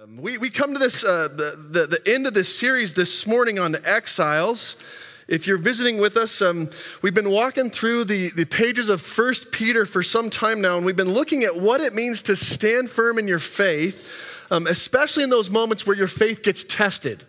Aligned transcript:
Um, 0.00 0.16
we, 0.16 0.38
we 0.38 0.48
come 0.48 0.74
to 0.74 0.78
this, 0.78 1.02
uh, 1.02 1.26
the, 1.26 1.70
the, 1.70 1.86
the, 1.88 2.12
end 2.14 2.28
of 2.28 2.32
this 2.34 2.56
series 2.56 2.94
this 2.94 3.26
morning 3.26 3.58
on 3.58 3.74
exiles. 3.84 4.76
If 5.26 5.44
you're 5.48 5.58
visiting 5.58 5.98
with 5.98 6.16
us, 6.16 6.40
um, 6.40 6.70
we've 7.02 7.14
been 7.14 7.30
walking 7.30 7.68
through 7.68 8.04
the, 8.04 8.28
the 8.30 8.44
pages 8.44 8.90
of 8.90 9.00
First 9.00 9.50
Peter 9.50 9.84
for 9.86 10.04
some 10.04 10.30
time 10.30 10.60
now, 10.60 10.76
and 10.76 10.86
we've 10.86 10.94
been 10.94 11.12
looking 11.12 11.42
at 11.42 11.56
what 11.56 11.80
it 11.80 11.94
means 11.94 12.22
to 12.22 12.36
stand 12.36 12.90
firm 12.90 13.18
in 13.18 13.26
your 13.26 13.40
faith, 13.40 14.08
um, 14.52 14.68
especially 14.68 15.24
in 15.24 15.30
those 15.30 15.50
moments 15.50 15.84
where 15.84 15.96
your 15.96 16.06
faith 16.06 16.44
gets 16.44 16.62
tested. 16.62 17.24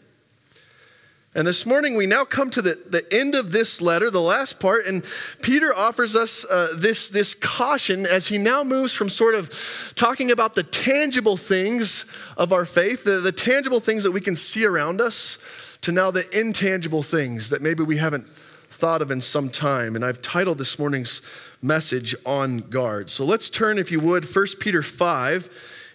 And 1.35 1.45
this 1.45 1.63
morning, 1.63 1.95
we 1.95 2.07
now 2.07 2.25
come 2.25 2.49
to 2.49 2.61
the, 2.61 2.79
the 2.89 3.05
end 3.13 3.35
of 3.35 3.51
this 3.51 3.83
letter, 3.83 4.09
the 4.09 4.19
last 4.19 4.59
part, 4.59 4.87
and 4.87 5.03
Peter 5.43 5.75
offers 5.75 6.15
us 6.15 6.43
uh, 6.49 6.69
this, 6.75 7.09
this 7.09 7.35
caution 7.35 8.07
as 8.07 8.27
he 8.27 8.39
now 8.39 8.63
moves 8.63 8.93
from 8.93 9.09
sort 9.09 9.35
of 9.35 9.51
talking 9.93 10.31
about 10.31 10.55
the 10.55 10.63
tangible 10.63 11.37
things 11.37 12.07
of 12.35 12.51
our 12.51 12.65
faith, 12.65 13.03
the, 13.03 13.19
the 13.19 13.31
tangible 13.31 13.79
things 13.79 14.03
that 14.05 14.11
we 14.11 14.21
can 14.21 14.35
see 14.35 14.65
around 14.65 14.99
us, 14.99 15.37
to 15.81 15.91
now 15.91 16.09
the 16.09 16.25
intangible 16.37 17.03
things 17.03 17.51
that 17.51 17.61
maybe 17.61 17.83
we 17.83 17.97
haven't 17.97 18.27
thought 18.69 19.03
of 19.03 19.11
in 19.11 19.21
some 19.21 19.49
time. 19.49 19.95
And 19.95 20.03
I've 20.03 20.23
titled 20.23 20.57
this 20.57 20.79
morning's 20.79 21.21
message 21.61 22.15
On 22.25 22.57
Guard. 22.57 23.11
So 23.11 23.23
let's 23.23 23.51
turn, 23.51 23.77
if 23.77 23.91
you 23.91 23.99
would, 23.99 24.25
1 24.25 24.45
Peter 24.59 24.81
5, 24.81 25.49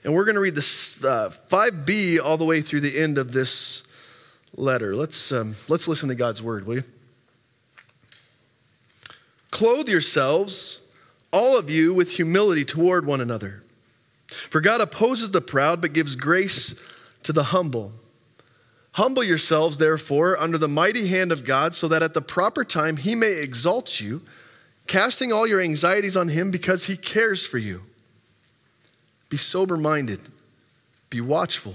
and 0.05 0.15
we're 0.15 0.27
going 0.27 0.37
to 0.37 0.41
read 0.41 0.55
this 0.55 1.05
uh, 1.05 1.31
5b 1.49 2.21
all 2.23 2.37
the 2.37 2.45
way 2.45 2.61
through 2.61 2.83
the 2.83 2.97
end 2.97 3.19
of 3.19 3.33
this 3.33 3.83
letter. 4.57 4.95
Let's, 4.95 5.33
um, 5.33 5.57
let's 5.69 5.89
listen 5.89 6.09
to 6.09 6.15
God's 6.15 6.43
word, 6.43 6.67
will 6.67 6.77
you? 6.77 6.85
Clothe 9.51 9.89
yourselves, 9.89 10.81
all 11.33 11.59
of 11.59 11.71
you, 11.71 11.95
with 11.95 12.11
humility 12.11 12.65
toward 12.65 13.07
one 13.07 13.21
another. 13.21 13.63
For 14.27 14.61
God 14.61 14.81
opposes 14.81 15.31
the 15.31 15.41
proud, 15.41 15.81
but 15.81 15.93
gives 15.93 16.17
grace 16.17 16.75
to 17.23 17.33
the 17.33 17.45
humble. 17.45 17.93
Humble 18.93 19.25
yourselves, 19.25 19.79
therefore, 19.79 20.39
under 20.39 20.59
the 20.59 20.69
mighty 20.69 21.09
hand 21.09 21.33
of 21.33 21.45
God, 21.45 21.75
so 21.75 21.89
that 21.89 22.03
at 22.03 22.15
the 22.15 22.21
proper 22.21 22.65
time 22.65 22.97
he 22.97 23.15
may 23.15 23.41
exalt 23.41 24.01
you, 24.01 24.23
casting 24.87 25.33
all 25.33 25.47
your 25.47 25.61
anxieties 25.61 26.17
on 26.17 26.29
him 26.29 26.51
because 26.51 26.85
he 26.85 26.97
cares 26.97 27.45
for 27.45 27.59
you. 27.59 27.83
Be 29.29 29.37
sober 29.37 29.77
minded, 29.77 30.21
be 31.11 31.21
watchful. 31.21 31.75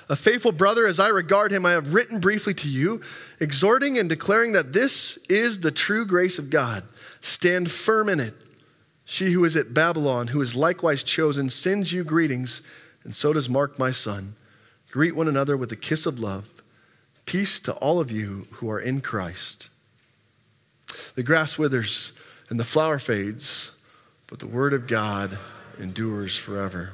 a 0.11 0.15
faithful 0.17 0.51
brother 0.51 0.85
as 0.85 0.99
I 0.99 1.07
regard 1.07 1.53
him, 1.53 1.65
I 1.65 1.71
have 1.71 1.93
written 1.93 2.19
briefly 2.19 2.53
to 2.55 2.69
you, 2.69 2.99
exhorting 3.39 3.97
and 3.97 4.09
declaring 4.09 4.51
that 4.51 4.73
this 4.73 5.17
is 5.29 5.61
the 5.61 5.71
true 5.71 6.05
grace 6.05 6.37
of 6.37 6.49
God. 6.49 6.83
Stand 7.21 7.71
firm 7.71 8.09
in 8.09 8.19
it. 8.19 8.33
She 9.05 9.31
who 9.31 9.45
is 9.45 9.55
at 9.55 9.73
Babylon, 9.73 10.27
who 10.27 10.41
is 10.41 10.53
likewise 10.53 11.01
chosen, 11.01 11.49
sends 11.49 11.93
you 11.93 12.03
greetings, 12.03 12.61
and 13.05 13.15
so 13.15 13.31
does 13.31 13.47
Mark, 13.47 13.79
my 13.79 13.91
son. 13.91 14.35
Greet 14.91 15.15
one 15.15 15.29
another 15.29 15.55
with 15.55 15.71
a 15.71 15.77
kiss 15.77 16.05
of 16.05 16.19
love. 16.19 16.49
Peace 17.25 17.61
to 17.61 17.71
all 17.75 18.01
of 18.01 18.11
you 18.11 18.47
who 18.51 18.69
are 18.69 18.81
in 18.81 18.99
Christ. 18.99 19.69
The 21.15 21.23
grass 21.23 21.57
withers 21.57 22.11
and 22.49 22.59
the 22.59 22.65
flower 22.65 22.99
fades, 22.99 23.71
but 24.27 24.39
the 24.39 24.47
word 24.47 24.73
of 24.73 24.87
God 24.87 25.37
endures 25.79 26.35
forever. 26.35 26.91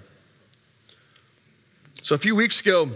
So 2.08 2.16
a 2.16 2.18
few 2.18 2.38
weeks 2.38 2.62
ago, 2.62 2.90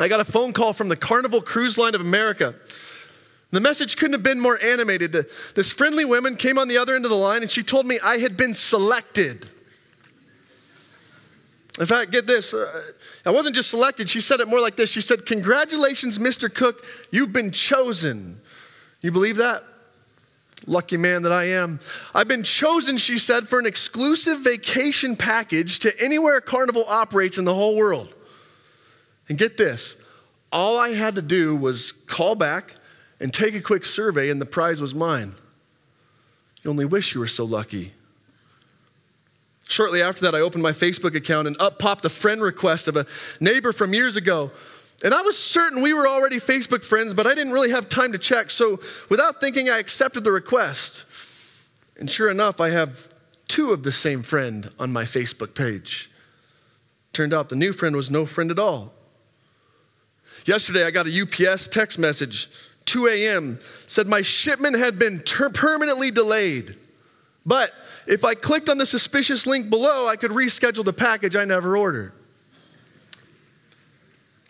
I 0.00 0.08
got 0.08 0.18
a 0.18 0.24
phone 0.24 0.54
call 0.54 0.72
from 0.72 0.88
the 0.88 0.96
Carnival 0.96 1.42
Cruise 1.42 1.76
Line 1.76 1.94
of 1.94 2.00
America. 2.00 2.54
The 3.50 3.60
message 3.60 3.98
couldn't 3.98 4.14
have 4.14 4.22
been 4.22 4.40
more 4.40 4.58
animated. 4.64 5.14
This 5.54 5.70
friendly 5.70 6.06
woman 6.06 6.36
came 6.36 6.56
on 6.56 6.66
the 6.66 6.78
other 6.78 6.96
end 6.96 7.04
of 7.04 7.10
the 7.10 7.18
line 7.18 7.42
and 7.42 7.50
she 7.50 7.62
told 7.62 7.84
me 7.84 8.00
I 8.02 8.16
had 8.16 8.34
been 8.34 8.54
selected. 8.54 9.46
In 11.78 11.84
fact, 11.84 12.12
get 12.12 12.26
this 12.26 12.54
uh, 12.54 12.64
I 13.26 13.30
wasn't 13.30 13.56
just 13.56 13.68
selected, 13.68 14.08
she 14.08 14.20
said 14.20 14.40
it 14.40 14.48
more 14.48 14.58
like 14.58 14.76
this. 14.76 14.90
She 14.90 15.02
said, 15.02 15.26
Congratulations, 15.26 16.18
Mr. 16.18 16.52
Cook, 16.52 16.82
you've 17.10 17.34
been 17.34 17.52
chosen. 17.52 18.40
You 19.02 19.12
believe 19.12 19.36
that? 19.36 19.64
Lucky 20.66 20.96
man 20.96 21.22
that 21.24 21.32
I 21.32 21.44
am. 21.44 21.78
I've 22.14 22.28
been 22.28 22.42
chosen, 22.42 22.96
she 22.96 23.18
said, 23.18 23.48
for 23.48 23.58
an 23.58 23.66
exclusive 23.66 24.40
vacation 24.40 25.14
package 25.14 25.80
to 25.80 25.92
anywhere 26.02 26.40
Carnival 26.40 26.84
operates 26.88 27.36
in 27.36 27.44
the 27.44 27.52
whole 27.52 27.76
world. 27.76 28.13
And 29.28 29.38
get 29.38 29.56
this 29.56 30.00
all 30.52 30.78
I 30.78 30.90
had 30.90 31.16
to 31.16 31.22
do 31.22 31.56
was 31.56 31.90
call 31.90 32.36
back 32.36 32.76
and 33.20 33.32
take 33.32 33.54
a 33.54 33.60
quick 33.60 33.84
survey, 33.84 34.30
and 34.30 34.40
the 34.40 34.46
prize 34.46 34.80
was 34.80 34.94
mine. 34.94 35.34
You 36.62 36.70
only 36.70 36.84
wish 36.84 37.14
you 37.14 37.20
were 37.20 37.26
so 37.26 37.44
lucky. 37.44 37.92
Shortly 39.66 40.02
after 40.02 40.22
that, 40.22 40.34
I 40.34 40.40
opened 40.40 40.62
my 40.62 40.72
Facebook 40.72 41.14
account, 41.14 41.48
and 41.48 41.60
up 41.60 41.78
popped 41.78 42.04
a 42.04 42.08
friend 42.08 42.40
request 42.40 42.86
of 42.86 42.96
a 42.96 43.06
neighbor 43.40 43.72
from 43.72 43.94
years 43.94 44.16
ago 44.16 44.52
and 45.04 45.12
I 45.12 45.20
was 45.20 45.38
certain 45.38 45.82
we 45.82 45.92
were 45.92 46.08
already 46.08 46.36
Facebook 46.36 46.82
friends, 46.82 47.12
but 47.12 47.26
I 47.26 47.34
didn't 47.34 47.52
really 47.52 47.70
have 47.70 47.90
time 47.90 48.12
to 48.12 48.18
check. 48.18 48.50
So 48.50 48.80
without 49.10 49.38
thinking, 49.38 49.68
I 49.68 49.78
accepted 49.78 50.24
the 50.24 50.32
request. 50.32 51.04
And 51.98 52.10
sure 52.10 52.30
enough, 52.30 52.58
I 52.58 52.70
have 52.70 53.12
two 53.46 53.72
of 53.72 53.82
the 53.82 53.92
same 53.92 54.22
friend 54.22 54.70
on 54.78 54.92
my 54.92 55.04
Facebook 55.04 55.54
page. 55.54 56.10
Turned 57.12 57.34
out 57.34 57.50
the 57.50 57.56
new 57.56 57.74
friend 57.74 57.94
was 57.94 58.10
no 58.10 58.24
friend 58.24 58.50
at 58.50 58.58
all. 58.58 58.94
Yesterday, 60.44 60.84
I 60.84 60.90
got 60.90 61.06
a 61.06 61.22
UPS 61.22 61.68
text 61.68 61.98
message, 61.98 62.48
2 62.84 63.08
a.m., 63.08 63.58
said 63.86 64.06
my 64.06 64.20
shipment 64.20 64.76
had 64.76 64.98
been 64.98 65.20
ter- 65.20 65.48
permanently 65.48 66.10
delayed. 66.10 66.76
But 67.46 67.72
if 68.06 68.24
I 68.24 68.34
clicked 68.34 68.68
on 68.68 68.78
the 68.78 68.86
suspicious 68.86 69.46
link 69.46 69.70
below, 69.70 70.06
I 70.06 70.16
could 70.16 70.30
reschedule 70.30 70.84
the 70.84 70.92
package 70.92 71.36
I 71.36 71.44
never 71.44 71.76
ordered. 71.76 72.12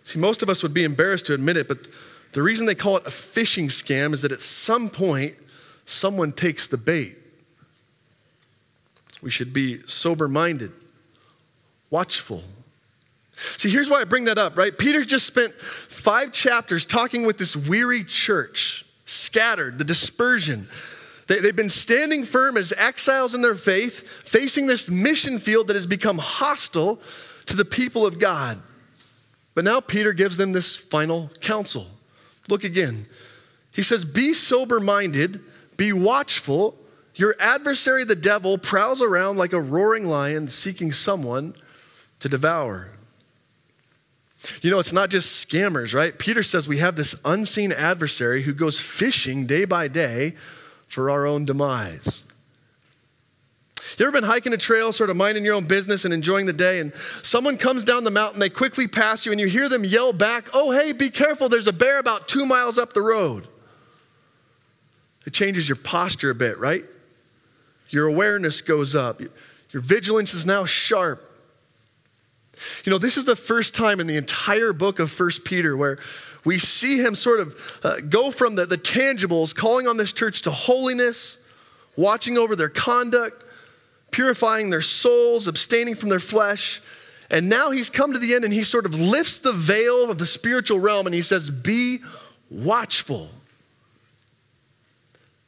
See, 0.03 0.19
most 0.19 0.43
of 0.43 0.49
us 0.49 0.63
would 0.63 0.75
be 0.75 0.85
embarrassed 0.85 1.27
to 1.27 1.35
admit 1.35 1.57
it, 1.57 1.69
but 1.69 1.87
the 2.33 2.43
reason 2.43 2.67
they 2.67 2.75
call 2.75 2.97
it 2.97 3.07
a 3.07 3.11
phishing 3.11 3.67
scam 3.67 4.13
is 4.13 4.23
that 4.23 4.33
at 4.33 4.43
some 4.43 4.91
point, 4.91 5.37
someone 5.87 6.33
takes 6.33 6.67
the 6.67 6.77
bait. 6.77 7.17
We 9.23 9.31
should 9.31 9.53
be 9.53 9.79
sober 9.87 10.29
minded, 10.29 10.73
watchful. 11.91 12.43
See, 13.37 13.71
here's 13.71 13.91
why 13.91 14.01
I 14.01 14.05
bring 14.05 14.25
that 14.25 14.39
up, 14.39 14.57
right? 14.57 14.77
Peter 14.77 15.03
just 15.03 15.27
spent 15.27 15.55
five 15.55 16.33
chapters 16.33 16.87
talking 16.87 17.27
with 17.27 17.39
this 17.39 17.57
weary 17.57 18.05
church, 18.05 18.85
scattered, 19.05 19.79
the 19.79 19.85
dispersion. 19.85 20.69
They, 21.27 21.41
have 21.41 21.57
been 21.57 21.71
standing 21.71 22.25
firm 22.25 22.57
as 22.57 22.73
exiles 22.73 23.35
in 23.35 23.41
their 23.41 23.55
faith, 23.55 24.07
facing 24.25 24.67
this 24.67 24.91
mission 24.91 25.39
field 25.39 25.69
that 25.69 25.77
has 25.77 25.87
become 25.87 26.19
hostile 26.19 27.01
to 27.47 27.57
the 27.57 27.65
people 27.65 28.07
of 28.07 28.19
God. 28.19 28.61
But 29.55 29.65
now 29.65 29.81
Peter 29.81 30.13
gives 30.13 30.37
them 30.37 30.53
this 30.53 30.77
final 30.77 31.31
counsel. 31.41 31.87
Look 32.49 32.65
again. 32.65 33.07
He 33.73 33.83
says, 33.83 34.05
Be 34.05 34.35
sober 34.35 34.81
minded, 34.81 35.41
be 35.77 35.93
watchful. 35.93 36.77
Your 37.17 37.37
adversary, 37.39 38.05
the 38.05 38.17
devil, 38.17 38.59
prowls 38.59 39.01
around 39.01 39.37
like 39.37 39.53
a 39.53 39.61
roaring 39.61 40.07
lion 40.09 40.49
seeking 40.49 40.91
someone 40.91 41.55
to 42.21 42.29
devour. 42.29 42.91
You 44.63 44.71
know, 44.71 44.79
it's 44.79 44.93
not 44.93 45.11
just 45.11 45.49
scammers, 45.49 45.95
right? 45.95 46.19
Peter 46.19 46.43
says 46.43 46.69
we 46.69 46.79
have 46.79 46.97
this 46.97 47.15
unseen 47.25 47.73
adversary 47.73 48.43
who 48.43 48.53
goes 48.53 48.81
fishing 48.81 49.47
day 49.47 49.65
by 49.65 49.89
day 49.89 50.35
for 50.87 51.11
our 51.11 51.27
own 51.27 51.45
demise. 51.45 52.25
You 53.99 54.07
ever 54.07 54.13
been 54.13 54.29
hiking 54.29 54.53
a 54.53 54.57
trail, 54.57 54.93
sort 54.93 55.11
of 55.11 55.17
minding 55.17 55.45
your 55.45 55.55
own 55.55 55.67
business 55.67 56.05
and 56.05 56.13
enjoying 56.13 56.47
the 56.47 56.53
day, 56.53 56.81
and 56.81 56.93
someone 57.23 57.57
comes 57.57 57.85
down 57.85 58.03
the 58.03 58.11
mountain, 58.11 58.41
they 58.41 58.49
quickly 58.49 58.89
pass 58.89 59.25
you, 59.25 59.33
and 59.33 59.41
you 59.41 59.47
hear 59.47 59.69
them 59.69 59.85
yell 59.85 60.13
back, 60.13 60.49
Oh, 60.53 60.73
hey, 60.73 60.93
be 60.93 61.11
careful, 61.11 61.49
there's 61.49 61.69
a 61.69 61.73
bear 61.73 61.99
about 61.99 62.27
two 62.27 62.45
miles 62.45 62.77
up 62.77 62.93
the 62.93 63.03
road. 63.03 63.47
It 65.27 65.33
changes 65.33 65.69
your 65.69 65.77
posture 65.77 66.31
a 66.31 66.35
bit, 66.35 66.59
right? 66.59 66.85
Your 67.91 68.07
awareness 68.09 68.63
goes 68.63 68.97
up, 68.97 69.21
your 69.21 69.83
vigilance 69.83 70.35
is 70.35 70.45
now 70.45 70.65
sharp. 70.65 71.31
You 72.85 72.91
know, 72.93 72.99
this 72.99 73.17
is 73.17 73.25
the 73.25 73.37
first 73.37 73.75
time 73.75 74.01
in 74.01 74.07
the 74.07 74.17
entire 74.17 74.73
book 74.73 74.99
of 74.99 75.11
First 75.11 75.45
Peter 75.45 75.77
where 75.77 75.99
we 76.45 76.59
see 76.59 76.99
him 76.99 77.15
sort 77.15 77.41
of 77.41 77.81
uh, 77.83 77.97
go 78.09 78.31
from 78.31 78.55
the, 78.55 78.67
the 78.67 78.79
tangibles, 78.79 79.55
calling 79.55 79.87
on 79.87 79.97
this 79.97 80.13
church 80.13 80.43
to 80.43 80.51
holiness, 80.51 81.39
watching 81.97 82.37
over 82.37 82.55
their 82.55 82.69
conduct, 82.69 83.45
purifying 84.11 84.71
their 84.71 84.83
souls, 84.83 85.49
abstaining 85.49 85.95
from 85.95 86.09
their 86.09 86.21
flesh. 86.21 86.81
And 87.31 87.49
now 87.49 87.71
he's 87.71 87.91
come 87.91 88.13
to 88.13 88.19
the 88.19 88.35
end 88.35 88.45
and 88.45 88.53
he 88.53 88.63
sort 88.63 88.87
of 88.87 88.95
lifts 88.95 89.39
the 89.39 89.53
veil 89.53 90.11
of 90.11 90.19
the 90.19 90.27
spiritual 90.27 90.79
realm 90.79 91.07
and 91.07 91.15
he 91.15 91.23
says, 91.23 91.51
Be 91.51 91.99
watchful. 92.51 93.31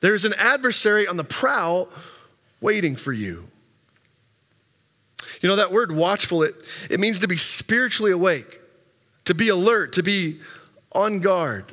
There's 0.01 0.25
an 0.25 0.35
adversary 0.39 1.07
on 1.07 1.17
the 1.17 1.25
prowl 1.25 1.89
waiting 2.61 2.97
for 2.97 3.13
you. 3.13 3.49
You 5.41 5.49
know, 5.49 5.57
that 5.57 5.73
word 5.73 5.93
watchful, 5.93 6.43
it, 6.43 6.55
it 6.91 7.01
means 7.01 7.19
to 7.21 7.29
be 7.29 7.37
spiritually 7.37 8.13
awake, 8.13 8.61
to 9.25 9.35
be 9.35 9.49
alert, 9.49 9.95
to 9.95 10.03
be 10.03 10.41
on 10.93 11.21
guard. 11.21 11.73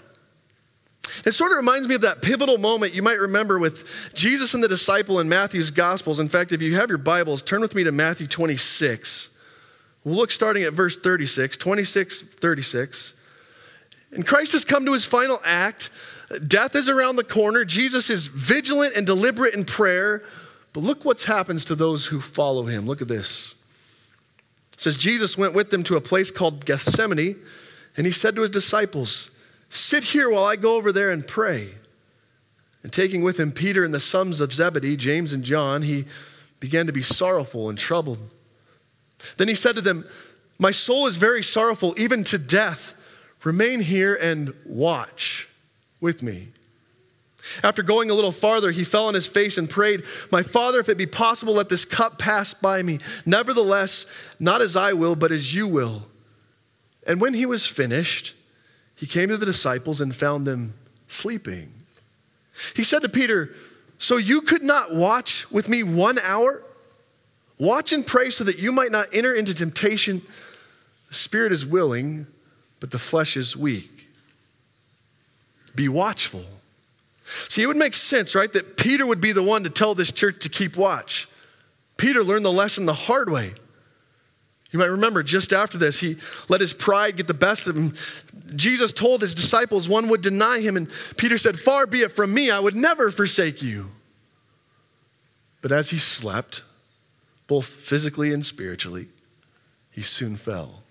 It 1.26 1.32
sort 1.32 1.52
of 1.52 1.58
reminds 1.58 1.88
me 1.88 1.96
of 1.96 2.02
that 2.02 2.22
pivotal 2.22 2.58
moment 2.58 2.94
you 2.94 3.02
might 3.02 3.20
remember 3.20 3.60
with 3.60 3.88
Jesus 4.14 4.54
and 4.54 4.64
the 4.64 4.68
disciple 4.68 5.20
in 5.20 5.30
Matthew's 5.30 5.72
Gospels. 5.72 6.20
In 6.20 6.30
fact, 6.30 6.52
if 6.52 6.62
you 6.62 6.76
have 6.76 6.90
your 6.90 6.98
Bibles, 6.98 7.42
turn 7.42 7.62
with 7.62 7.76
me 7.76 7.84
to 7.84 7.92
Matthew 7.92 8.28
26. 8.28 9.38
We'll 10.04 10.16
look 10.16 10.32
starting 10.32 10.64
at 10.64 10.74
verse 10.74 10.98
36, 10.98 11.58
26, 11.58 12.22
36. 12.22 13.14
And 14.12 14.28
Christ 14.28 14.54
has 14.54 14.66
come 14.66 14.86
to 14.86 14.94
his 14.94 15.06
final 15.06 15.40
act. 15.46 15.90
Death 16.48 16.76
is 16.76 16.90
around 16.90 17.16
the 17.16 17.24
corner. 17.24 17.64
Jesus 17.64 18.10
is 18.10 18.28
vigilant 18.28 18.96
and 18.96 19.06
deliberate 19.06 19.54
in 19.54 19.66
prayer. 19.66 20.24
But 20.74 20.82
look 20.82 21.06
what 21.06 21.22
happens 21.24 21.66
to 21.66 21.76
those 21.76 22.08
who 22.08 22.20
follow 22.20 22.64
him. 22.64 22.86
Look 22.88 23.02
at 23.02 23.08
this. 23.08 23.54
It 24.74 24.82
says, 24.82 24.98
Jesus 24.98 25.38
went 25.38 25.54
with 25.54 25.70
them 25.70 25.84
to 25.86 25.96
a 25.96 26.02
place 26.02 26.32
called 26.32 26.66
Gethsemane, 26.66 27.38
and 27.96 28.06
he 28.08 28.12
said 28.12 28.36
to 28.36 28.42
his 28.42 28.50
disciples, 28.50 29.32
Sit 29.70 30.04
here 30.04 30.30
while 30.30 30.44
I 30.44 30.56
go 30.56 30.76
over 30.76 30.92
there 30.92 31.12
and 31.12 31.26
pray. 31.28 31.70
And 32.82 32.92
taking 32.92 33.22
with 33.22 33.40
him 33.40 33.52
Peter 33.52 33.84
and 33.84 33.94
the 33.94 34.00
sons 34.00 34.42
of 34.42 34.54
Zebedee, 34.54 34.98
James 34.98 35.32
and 35.32 35.44
John, 35.44 35.84
he 35.84 36.06
began 36.60 36.88
to 36.88 36.94
be 36.94 37.04
sorrowful 37.04 37.70
and 37.70 37.78
troubled. 37.78 38.20
Then 39.38 39.48
he 39.48 39.56
said 39.56 39.76
to 39.76 39.82
them, 39.82 40.06
My 40.60 40.72
soul 40.72 41.08
is 41.08 41.16
very 41.16 41.44
sorrowful, 41.44 41.94
even 41.98 42.24
to 42.26 42.38
death. 42.38 42.96
Remain 43.44 43.82
here 43.82 44.16
and 44.16 44.54
watch 44.66 45.48
with 46.02 46.24
me. 46.24 46.50
After 47.62 47.84
going 47.84 48.10
a 48.10 48.14
little 48.14 48.32
farther, 48.32 48.72
he 48.72 48.84
fell 48.84 49.08
on 49.08 49.14
his 49.14 49.28
face 49.28 49.58
and 49.58 49.70
prayed, 49.70 50.04
My 50.32 50.44
father, 50.44 50.80
if 50.80 50.90
it 50.90 50.98
be 50.98 51.06
possible, 51.06 51.54
let 51.54 51.70
this 51.70 51.86
cup 51.86 52.18
pass 52.18 52.54
by 52.54 52.82
me. 52.82 53.00
Nevertheless, 53.26 54.06
not 54.40 54.62
as 54.62 54.76
I 54.76 54.94
will, 54.94 55.16
but 55.16 55.32
as 55.32 55.54
you 55.54 55.68
will. 55.68 56.04
And 57.06 57.20
when 57.20 57.34
he 57.34 57.46
was 57.46 57.66
finished, 57.66 58.34
he 58.96 59.06
came 59.06 59.30
to 59.30 59.38
the 59.38 59.46
disciples 59.46 60.00
and 60.00 60.16
found 60.16 60.48
them 60.48 60.74
sleeping. 61.08 61.72
He 62.76 62.84
said 62.84 63.02
to 63.02 63.10
Peter, 63.10 63.54
So 63.98 64.18
you 64.18 64.42
could 64.42 64.64
not 64.64 64.96
watch 64.96 65.52
with 65.52 65.68
me 65.68 65.84
one 65.84 66.20
hour? 66.20 66.64
Watch 67.58 67.92
and 67.92 68.06
pray 68.08 68.30
so 68.30 68.44
that 68.46 68.60
you 68.60 68.72
might 68.72 68.92
not 68.92 69.08
enter 69.14 69.34
into 69.34 69.54
temptation. 69.54 70.22
The 71.10 71.14
spirit 71.14 71.52
is 71.52 71.66
willing, 71.66 72.28
but 72.80 72.92
the 72.92 73.00
flesh 73.00 73.36
is 73.36 73.58
weak. 73.58 74.08
Be 75.76 75.90
watchful. 75.90 76.46
See, 77.50 77.62
it 77.62 77.68
would 77.68 77.78
make 77.78 77.94
sense, 77.94 78.36
right, 78.36 78.52
that 78.54 78.78
Peter 78.78 79.06
would 79.06 79.22
be 79.22 79.32
the 79.32 79.44
one 79.44 79.64
to 79.64 79.70
tell 79.70 79.96
this 79.96 80.12
church 80.12 80.40
to 80.44 80.50
keep 80.50 80.78
watch. 80.78 81.28
Peter 81.98 82.24
learned 82.24 82.46
the 82.46 82.52
lesson 82.52 82.86
the 82.86 82.94
hard 82.94 83.30
way. 83.30 83.54
You 84.72 84.80
might 84.80 84.86
remember 84.86 85.22
just 85.22 85.54
after 85.54 85.78
this, 85.78 86.00
he 86.00 86.18
let 86.50 86.60
his 86.60 86.74
pride 86.74 87.18
get 87.18 87.28
the 87.28 87.34
best 87.36 87.68
of 87.68 87.76
him. 87.76 87.94
Jesus 88.56 88.92
told 88.92 89.22
his 89.22 89.36
disciples 89.36 89.88
one 89.88 90.10
would 90.10 90.22
deny 90.22 90.60
him, 90.60 90.78
and 90.78 90.92
Peter 91.16 91.38
said, 91.38 91.60
Far 91.60 91.86
be 91.86 92.02
it 92.02 92.12
from 92.12 92.34
me, 92.34 92.50
I 92.50 92.60
would 92.60 92.76
never 92.76 93.12
forsake 93.12 93.62
you. 93.62 93.92
But 95.62 95.72
as 95.72 95.92
he 95.92 96.00
slept, 96.00 96.64
both 97.46 97.68
physically 97.68 98.34
and 98.34 98.44
spiritually, 98.44 99.08
he 99.92 100.02
soon 100.02 100.36
fell. 100.36 100.82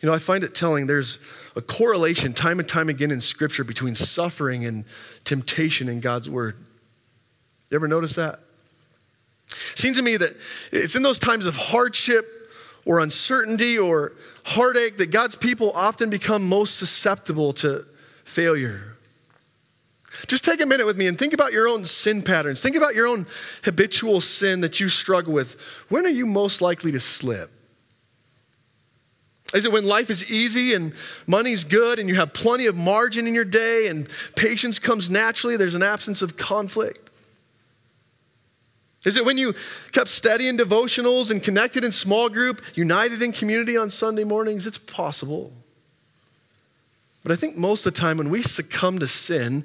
You 0.00 0.08
know, 0.08 0.14
I 0.14 0.18
find 0.18 0.44
it 0.44 0.54
telling 0.54 0.86
there's 0.86 1.18
a 1.56 1.62
correlation 1.62 2.34
time 2.34 2.60
and 2.60 2.68
time 2.68 2.88
again 2.88 3.10
in 3.10 3.20
Scripture 3.20 3.64
between 3.64 3.94
suffering 3.94 4.66
and 4.66 4.84
temptation 5.24 5.88
in 5.88 6.00
God's 6.00 6.28
Word. 6.28 6.56
You 7.70 7.76
ever 7.76 7.88
notice 7.88 8.14
that? 8.16 8.40
Seems 9.74 9.96
to 9.96 10.02
me 10.02 10.18
that 10.18 10.36
it's 10.70 10.94
in 10.94 11.02
those 11.02 11.18
times 11.18 11.46
of 11.46 11.56
hardship 11.56 12.26
or 12.84 13.00
uncertainty 13.00 13.78
or 13.78 14.12
heartache 14.44 14.98
that 14.98 15.10
God's 15.10 15.34
people 15.34 15.72
often 15.74 16.10
become 16.10 16.46
most 16.46 16.78
susceptible 16.78 17.52
to 17.54 17.84
failure. 18.24 18.96
Just 20.26 20.44
take 20.44 20.60
a 20.60 20.66
minute 20.66 20.86
with 20.86 20.96
me 20.96 21.06
and 21.06 21.18
think 21.18 21.32
about 21.32 21.52
your 21.52 21.68
own 21.68 21.84
sin 21.84 22.22
patterns. 22.22 22.62
Think 22.62 22.76
about 22.76 22.94
your 22.94 23.06
own 23.06 23.26
habitual 23.64 24.20
sin 24.20 24.60
that 24.60 24.80
you 24.80 24.88
struggle 24.88 25.32
with. 25.32 25.60
When 25.88 26.06
are 26.06 26.10
you 26.10 26.26
most 26.26 26.60
likely 26.60 26.92
to 26.92 27.00
slip? 27.00 27.50
Is 29.56 29.64
it 29.64 29.72
when 29.72 29.86
life 29.86 30.10
is 30.10 30.30
easy 30.30 30.74
and 30.74 30.92
money's 31.26 31.64
good 31.64 31.98
and 31.98 32.08
you 32.08 32.16
have 32.16 32.34
plenty 32.34 32.66
of 32.66 32.76
margin 32.76 33.26
in 33.26 33.32
your 33.32 33.44
day 33.44 33.88
and 33.88 34.06
patience 34.36 34.78
comes 34.78 35.08
naturally? 35.08 35.56
There's 35.56 35.74
an 35.74 35.82
absence 35.82 36.20
of 36.20 36.36
conflict. 36.36 37.10
Is 39.06 39.16
it 39.16 39.24
when 39.24 39.38
you 39.38 39.54
kept 39.92 40.08
steady 40.08 40.48
in 40.48 40.58
devotionals 40.58 41.30
and 41.30 41.42
connected 41.42 41.84
in 41.84 41.92
small 41.92 42.28
group, 42.28 42.60
united 42.74 43.22
in 43.22 43.32
community 43.32 43.78
on 43.78 43.88
Sunday 43.88 44.24
mornings? 44.24 44.66
It's 44.66 44.78
possible. 44.78 45.52
But 47.22 47.32
I 47.32 47.36
think 47.36 47.56
most 47.56 47.86
of 47.86 47.94
the 47.94 48.00
time 48.00 48.18
when 48.18 48.28
we 48.28 48.42
succumb 48.42 48.98
to 48.98 49.06
sin, 49.06 49.64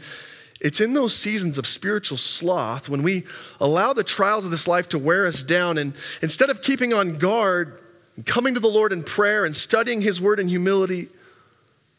it's 0.61 0.79
in 0.79 0.93
those 0.93 1.13
seasons 1.13 1.57
of 1.57 1.67
spiritual 1.67 2.17
sloth 2.17 2.87
when 2.87 3.03
we 3.03 3.25
allow 3.59 3.91
the 3.93 4.03
trials 4.03 4.45
of 4.45 4.51
this 4.51 4.67
life 4.67 4.87
to 4.89 4.99
wear 4.99 5.25
us 5.25 5.43
down. 5.43 5.77
And 5.77 5.95
instead 6.21 6.49
of 6.49 6.61
keeping 6.61 6.93
on 6.93 7.17
guard 7.17 7.81
and 8.15 8.25
coming 8.25 8.53
to 8.53 8.59
the 8.59 8.69
Lord 8.69 8.91
in 8.93 9.03
prayer 9.03 9.45
and 9.45 9.55
studying 9.55 10.01
His 10.01 10.19
word 10.19 10.39
in 10.39 10.47
humility, 10.47 11.07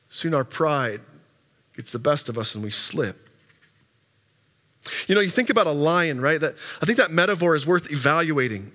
soon 0.08 0.34
our 0.34 0.44
pride 0.44 1.00
gets 1.76 1.92
the 1.92 1.98
best 1.98 2.28
of 2.28 2.36
us 2.36 2.54
and 2.54 2.62
we 2.62 2.70
slip. 2.70 3.28
You 5.06 5.14
know, 5.14 5.20
you 5.20 5.30
think 5.30 5.50
about 5.50 5.66
a 5.66 5.72
lion, 5.72 6.20
right? 6.20 6.40
That, 6.40 6.54
I 6.80 6.86
think 6.86 6.98
that 6.98 7.10
metaphor 7.10 7.54
is 7.54 7.66
worth 7.66 7.92
evaluating. 7.92 8.72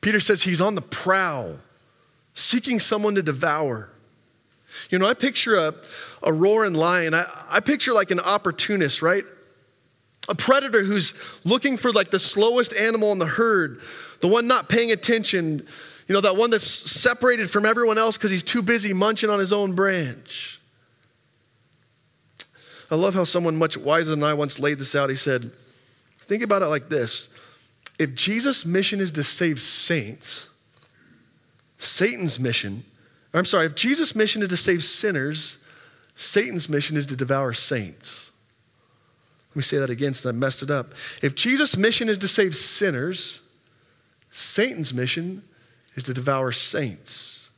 Peter 0.00 0.20
says 0.20 0.42
he's 0.42 0.60
on 0.60 0.74
the 0.74 0.82
prowl, 0.82 1.58
seeking 2.34 2.80
someone 2.80 3.14
to 3.14 3.22
devour. 3.22 3.88
You 4.90 4.98
know, 4.98 5.06
I 5.06 5.14
picture 5.14 5.56
a, 5.56 5.74
a 6.22 6.32
roaring 6.32 6.74
lion. 6.74 7.14
I, 7.14 7.24
I 7.50 7.60
picture 7.60 7.92
like 7.92 8.10
an 8.10 8.20
opportunist, 8.20 9.02
right? 9.02 9.24
A 10.28 10.34
predator 10.34 10.82
who's 10.82 11.14
looking 11.44 11.76
for 11.76 11.92
like 11.92 12.10
the 12.10 12.18
slowest 12.18 12.72
animal 12.74 13.12
in 13.12 13.18
the 13.18 13.26
herd, 13.26 13.80
the 14.20 14.28
one 14.28 14.46
not 14.46 14.68
paying 14.68 14.92
attention, 14.92 15.66
you 16.12 16.18
know, 16.18 16.20
that 16.20 16.36
one 16.36 16.50
that's 16.50 16.66
separated 16.66 17.48
from 17.48 17.64
everyone 17.64 17.96
else 17.96 18.18
because 18.18 18.30
he's 18.30 18.42
too 18.42 18.60
busy 18.60 18.92
munching 18.92 19.30
on 19.30 19.38
his 19.38 19.50
own 19.50 19.74
branch. 19.74 20.60
I 22.90 22.96
love 22.96 23.14
how 23.14 23.24
someone 23.24 23.56
much 23.56 23.78
wiser 23.78 24.10
than 24.10 24.22
I 24.22 24.34
once 24.34 24.60
laid 24.60 24.78
this 24.78 24.94
out. 24.94 25.08
He 25.08 25.16
said, 25.16 25.50
Think 26.20 26.42
about 26.42 26.60
it 26.60 26.66
like 26.66 26.90
this 26.90 27.30
if 27.98 28.14
Jesus' 28.14 28.66
mission 28.66 29.00
is 29.00 29.10
to 29.12 29.24
save 29.24 29.58
saints, 29.58 30.50
Satan's 31.78 32.38
mission 32.38 32.84
I'm 33.32 33.46
sorry, 33.46 33.64
if 33.64 33.74
Jesus' 33.74 34.14
mission 34.14 34.42
is 34.42 34.50
to 34.50 34.56
save 34.58 34.84
sinners, 34.84 35.64
Satan's 36.14 36.68
mission 36.68 36.98
is 36.98 37.06
to 37.06 37.16
devour 37.16 37.54
saints. 37.54 38.32
Let 39.52 39.56
me 39.56 39.62
say 39.62 39.78
that 39.78 39.88
again 39.88 40.12
since 40.12 40.26
I 40.26 40.32
messed 40.32 40.62
it 40.62 40.70
up. 40.70 40.92
If 41.22 41.36
Jesus' 41.36 41.74
mission 41.74 42.10
is 42.10 42.18
to 42.18 42.28
save 42.28 42.54
sinners, 42.54 43.40
Satan's 44.30 44.92
mission 44.92 45.42
is 45.94 46.02
to 46.04 46.14
devour 46.14 46.52
saints. 46.52 47.50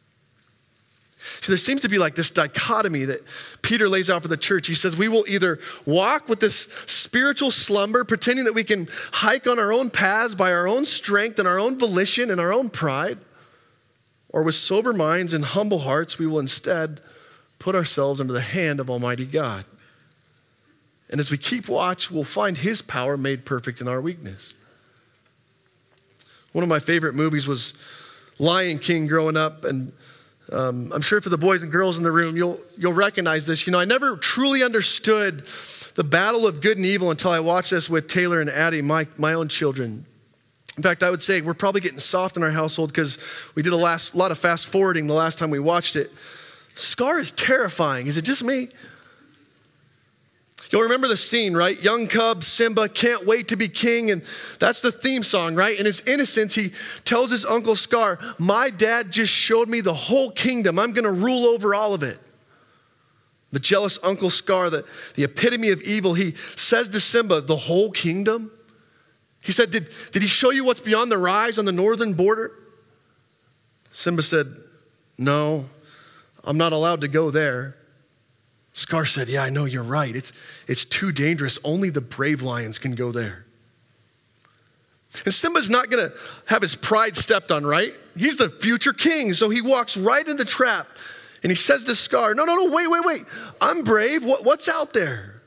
So 1.41 1.53
there 1.53 1.59
seems 1.59 1.83
to 1.83 1.89
be 1.89 1.99
like 1.99 2.15
this 2.15 2.31
dichotomy 2.31 3.05
that 3.07 3.21
Peter 3.63 3.89
lays 3.89 4.11
out 4.11 4.23
for 4.23 4.29
the 4.29 4.37
church. 4.37 4.67
He 4.67 4.75
says, 4.75 4.97
We 4.97 5.09
will 5.09 5.25
either 5.29 5.59
walk 5.87 6.29
with 6.29 6.41
this 6.41 6.69
spiritual 6.87 7.51
slumber, 7.51 8.05
pretending 8.05 8.45
that 8.45 8.55
we 8.55 8.65
can 8.65 8.89
hike 9.13 9.47
on 9.47 9.59
our 9.59 9.73
own 9.73 9.91
paths 9.91 10.35
by 10.35 10.53
our 10.53 10.69
own 10.69 10.85
strength 10.85 11.39
and 11.39 11.49
our 11.49 11.59
own 11.59 11.79
volition 11.79 12.31
and 12.31 12.41
our 12.41 12.53
own 12.53 12.71
pride 12.71 13.19
or 14.35 14.43
with 14.43 14.57
sober 14.57 14.93
minds 14.93 15.33
and 15.33 15.45
humble 15.45 15.79
hearts, 15.79 16.19
we 16.19 16.27
will 16.27 16.41
instead 16.41 17.01
put 17.61 17.77
ourselves 17.77 18.21
under 18.21 18.33
the 18.33 18.41
hand 18.41 18.81
of 18.81 18.91
Almighty 18.91 19.27
God. 19.27 19.65
And 21.09 21.21
as 21.21 21.31
we 21.31 21.37
keep 21.37 21.69
watch, 21.69 22.11
we'll 22.11 22.25
find 22.25 22.59
His 22.59 22.83
power 22.83 23.17
made 23.17 23.45
perfect 23.45 23.81
in 23.81 23.87
our 23.87 24.01
weakness. 24.01 24.55
One 26.51 26.65
of 26.65 26.69
my 26.69 26.81
favorite 26.81 27.15
movies 27.15 27.47
was 27.47 27.75
Lion 28.39 28.79
King 28.79 29.07
growing 29.07 29.37
up, 29.37 29.65
and 29.65 29.93
um, 30.53 30.93
I'm 30.93 31.03
sure 31.03 31.21
for 31.21 31.29
the 31.31 31.39
boys 31.39 31.63
and 31.63 31.73
girls 31.73 31.97
in 31.97 32.03
the 32.03 32.13
room, 32.13 32.37
you'll, 32.37 32.61
you'll 32.77 32.93
recognize 32.93 33.47
this. 33.47 33.67
You 33.67 33.73
know, 33.73 33.81
I 33.81 33.85
never 33.85 34.17
truly 34.17 34.63
understood 34.63 35.47
the 35.95 36.05
battle 36.05 36.47
of 36.47 36.61
good 36.61 36.77
and 36.77 36.85
evil 36.85 37.11
until 37.11 37.31
I 37.31 37.41
watched 37.41 37.71
this 37.71 37.89
with 37.89 38.09
Taylor 38.09 38.41
and 38.41 38.51
Addie, 38.51 38.83
my, 38.83 39.07
my 39.17 39.35
own 39.35 39.49
children. 39.49 40.05
In 40.77 40.83
fact, 40.83 41.03
I 41.03 41.11
would 41.11 41.23
say 41.23 41.41
we're 41.41 41.55
probably 41.55 41.81
getting 41.81 42.01
soft 42.01 42.37
in 42.37 42.43
our 42.43 42.51
household 42.51 42.91
because 42.91 43.19
we 43.55 43.63
did 43.63 43.73
a 43.73 43.77
last, 43.77 44.15
lot 44.15 44.33
of 44.33 44.39
fast 44.39 44.67
forwarding 44.67 45.07
the 45.07 45.15
last 45.15 45.39
time 45.39 45.51
we 45.51 45.61
watched 45.61 45.95
it. 45.95 46.11
Scar 46.75 47.21
is 47.21 47.31
terrifying. 47.31 48.09
Is 48.09 48.17
it 48.17 48.23
just 48.23 48.43
me? 48.43 48.69
You 50.75 50.81
You'll 50.81 50.89
remember 50.89 51.07
the 51.07 51.17
scene, 51.17 51.55
right? 51.55 51.81
Young 51.81 52.09
cub, 52.09 52.43
Simba, 52.43 52.89
can't 52.89 53.25
wait 53.25 53.47
to 53.47 53.57
be 53.57 53.69
king. 53.69 54.11
And 54.11 54.25
that's 54.59 54.81
the 54.81 54.91
theme 54.91 55.23
song, 55.23 55.55
right? 55.55 55.79
In 55.79 55.87
his 55.87 56.01
innocence, 56.01 56.53
he 56.53 56.73
tells 57.05 57.31
his 57.31 57.45
uncle 57.45 57.77
Scar, 57.77 58.19
My 58.41 58.71
dad 58.71 59.13
just 59.13 59.33
showed 59.33 59.69
me 59.69 59.81
the 59.83 59.95
whole 59.95 60.33
kingdom. 60.33 60.81
I'm 60.81 60.93
going 60.93 61.05
to 61.05 61.13
rule 61.13 61.45
over 61.45 61.77
all 61.77 61.95
of 61.95 62.03
it. 62.03 62.19
The 63.53 63.61
jealous 63.61 64.01
Uncle 64.03 64.31
Scar, 64.31 64.69
the, 64.69 64.85
the 65.15 65.23
epitome 65.23 65.71
of 65.71 65.81
evil, 65.83 66.13
he 66.13 66.35
says 66.57 66.89
to 66.89 66.99
Simba, 66.99 67.41
The 67.41 67.55
whole 67.55 67.93
kingdom? 67.93 68.51
He 69.43 69.53
said, 69.53 69.71
did, 69.71 69.87
did 70.11 70.23
he 70.23 70.29
show 70.29 70.51
you 70.51 70.65
what's 70.65 70.81
beyond 70.81 71.13
the 71.13 71.19
rise 71.19 71.57
on 71.57 71.67
the 71.67 71.73
northern 71.73 72.15
border? 72.15 72.51
Simba 73.93 74.23
said, 74.23 74.49
No, 75.19 75.67
I'm 76.43 76.59
not 76.59 76.73
allowed 76.73 77.03
to 77.03 77.09
go 77.09 77.31
there. 77.31 77.77
Scar 78.75 79.07
said, 79.07 79.29
Yeah, 79.29 79.43
I 79.43 79.51
know 79.51 79.65
you're 79.65 79.83
right. 79.83 80.15
It's, 80.15 80.33
it's 80.67 80.85
too 80.85 81.13
dangerous. 81.13 81.59
Only 81.65 81.91
the 81.91 82.01
brave 82.01 82.43
lions 82.43 82.79
can 82.79 82.93
go 82.93 83.13
there. 83.13 83.47
And 85.25 85.33
Simba's 85.33 85.71
not 85.71 85.91
gonna 85.91 86.11
have 86.47 86.61
his 86.61 86.75
pride 86.75 87.17
stepped 87.17 87.53
on, 87.53 87.65
right? 87.65 87.95
He's 88.17 88.37
the 88.37 88.51
future 88.51 88.93
king. 88.93 89.33
So 89.33 89.49
he 89.49 89.63
walks 89.63 89.97
right 89.97 90.27
in 90.27 90.37
the 90.37 90.45
trap 90.45 90.89
and 91.43 91.53
he 91.53 91.57
says 91.57 91.85
to 91.85 91.95
Scar, 91.95 92.35
No, 92.35 92.45
no, 92.45 92.57
no, 92.57 92.71
wait, 92.71 92.91
wait, 92.91 93.05
wait. 93.05 93.23
I'm 93.61 93.85
brave. 93.85 94.25
What, 94.25 94.45
what's 94.45 94.69
out 94.69 94.93
there? 94.93 95.41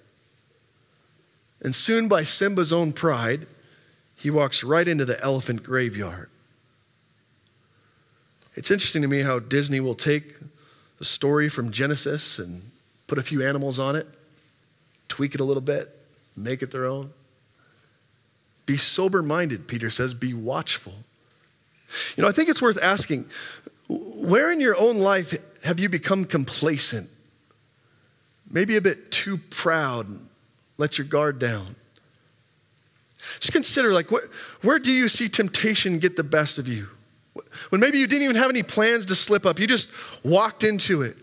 And 1.61 1.75
soon, 1.75 2.07
by 2.07 2.23
Simba's 2.23 2.71
own 2.71 2.93
pride, 2.93 3.45
he 4.15 4.29
walks 4.29 4.63
right 4.63 4.87
into 4.87 5.03
the 5.03 5.21
elephant 5.21 5.63
graveyard. 5.63 6.29
It's 8.55 8.71
interesting 8.71 9.01
to 9.01 9.07
me 9.07 9.21
how 9.21 9.39
Disney 9.39 9.81
will 9.81 9.95
take 9.95 10.35
the 10.97 11.05
story 11.05 11.49
from 11.49 11.71
Genesis 11.71 12.39
and 12.39 12.61
put 13.07 13.17
a 13.17 13.23
few 13.23 13.43
animals 13.43 13.79
on 13.79 13.95
it, 13.95 14.07
tweak 15.07 15.33
it 15.33 15.41
a 15.41 15.43
little 15.43 15.61
bit, 15.61 15.95
make 16.35 16.61
it 16.61 16.71
their 16.71 16.85
own. 16.85 17.11
Be 18.65 18.77
sober 18.77 19.23
minded, 19.23 19.67
Peter 19.67 19.89
says, 19.89 20.13
be 20.13 20.33
watchful. 20.33 20.93
You 22.15 22.23
know, 22.23 22.29
I 22.29 22.33
think 22.33 22.49
it's 22.49 22.61
worth 22.61 22.81
asking 22.81 23.25
where 23.87 24.51
in 24.51 24.59
your 24.59 24.77
own 24.77 24.99
life 24.99 25.33
have 25.63 25.79
you 25.79 25.87
become 25.87 26.25
complacent? 26.25 27.09
Maybe 28.49 28.75
a 28.75 28.81
bit 28.81 29.11
too 29.11 29.37
proud, 29.37 30.07
let 30.77 30.97
your 30.97 31.07
guard 31.07 31.39
down. 31.39 31.75
Just 33.39 33.53
consider 33.53 33.93
like 33.93 34.11
what, 34.11 34.23
where 34.61 34.79
do 34.79 34.91
you 34.91 35.07
see 35.07 35.29
temptation 35.29 35.99
get 35.99 36.15
the 36.15 36.23
best 36.23 36.57
of 36.57 36.67
you? 36.67 36.87
When 37.69 37.79
maybe 37.79 37.99
you 37.99 38.07
didn't 38.07 38.23
even 38.23 38.35
have 38.35 38.49
any 38.49 38.63
plans 38.63 39.05
to 39.05 39.15
slip 39.15 39.45
up, 39.45 39.59
you 39.59 39.67
just 39.67 39.91
walked 40.23 40.63
into 40.63 41.01
it. 41.01 41.17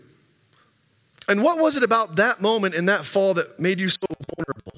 And 1.27 1.41
what 1.41 1.59
was 1.59 1.75
it 1.77 1.83
about 1.83 2.17
that 2.17 2.41
moment 2.41 2.75
in 2.75 2.85
that 2.85 3.05
fall 3.05 3.33
that 3.35 3.59
made 3.59 3.79
you 3.79 3.89
so 3.89 4.05
vulnerable? 4.35 4.73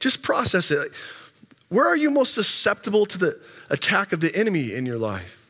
Just 0.00 0.22
process 0.22 0.70
it. 0.70 0.90
Where 1.68 1.86
are 1.86 1.96
you 1.96 2.10
most 2.10 2.34
susceptible 2.34 3.06
to 3.06 3.18
the 3.18 3.40
attack 3.70 4.12
of 4.12 4.20
the 4.20 4.34
enemy 4.34 4.74
in 4.74 4.84
your 4.84 4.98
life? 4.98 5.40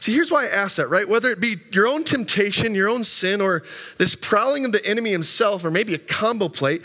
See, 0.00 0.14
here's 0.14 0.30
why 0.30 0.44
I 0.44 0.48
ask 0.48 0.76
that, 0.76 0.88
right? 0.88 1.06
Whether 1.06 1.30
it 1.30 1.40
be 1.40 1.56
your 1.72 1.86
own 1.86 2.04
temptation, 2.04 2.74
your 2.74 2.88
own 2.88 3.04
sin, 3.04 3.40
or 3.40 3.62
this 3.98 4.14
prowling 4.14 4.64
of 4.64 4.72
the 4.72 4.84
enemy 4.86 5.10
himself, 5.10 5.64
or 5.64 5.70
maybe 5.70 5.94
a 5.94 5.98
combo 5.98 6.48
plate, 6.48 6.82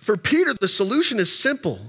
for 0.00 0.16
Peter, 0.16 0.54
the 0.54 0.68
solution 0.68 1.18
is 1.18 1.36
simple. 1.36 1.80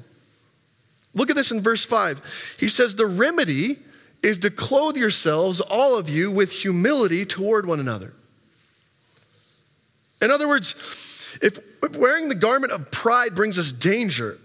Look 1.14 1.30
at 1.30 1.36
this 1.36 1.52
in 1.52 1.62
verse 1.62 1.86
5. 1.86 2.56
He 2.60 2.68
says, 2.68 2.96
The 2.96 3.06
remedy 3.06 3.80
is 4.24 4.38
to 4.40 4.50
clothe 4.50 4.98
yourselves, 4.98 5.62
all 5.62 5.98
of 5.98 6.10
you, 6.10 6.32
with 6.32 6.52
humility 6.52 7.26
toward 7.26 7.66
one 7.66 7.80
another. 7.80 8.14
In 10.22 10.32
other 10.32 10.48
words, 10.48 10.76
if 11.42 11.60
wearing 11.98 12.30
the 12.30 12.36
garment 12.36 12.74
of 12.74 12.92
pride 12.92 13.36
brings 13.36 13.60
us 13.60 13.72
danger, 13.72 14.40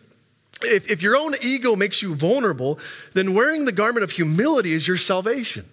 if, 0.63 0.91
if 0.91 1.03
your 1.03 1.17
own 1.17 1.35
ego 1.43 1.75
makes 1.75 2.03
you 2.03 2.15
vulnerable, 2.15 2.79
then 3.15 3.35
wearing 3.35 3.65
the 3.65 3.73
garment 3.73 4.05
of 4.05 4.11
humility 4.11 4.73
is 4.73 4.87
your 4.87 4.97
salvation. 4.97 5.65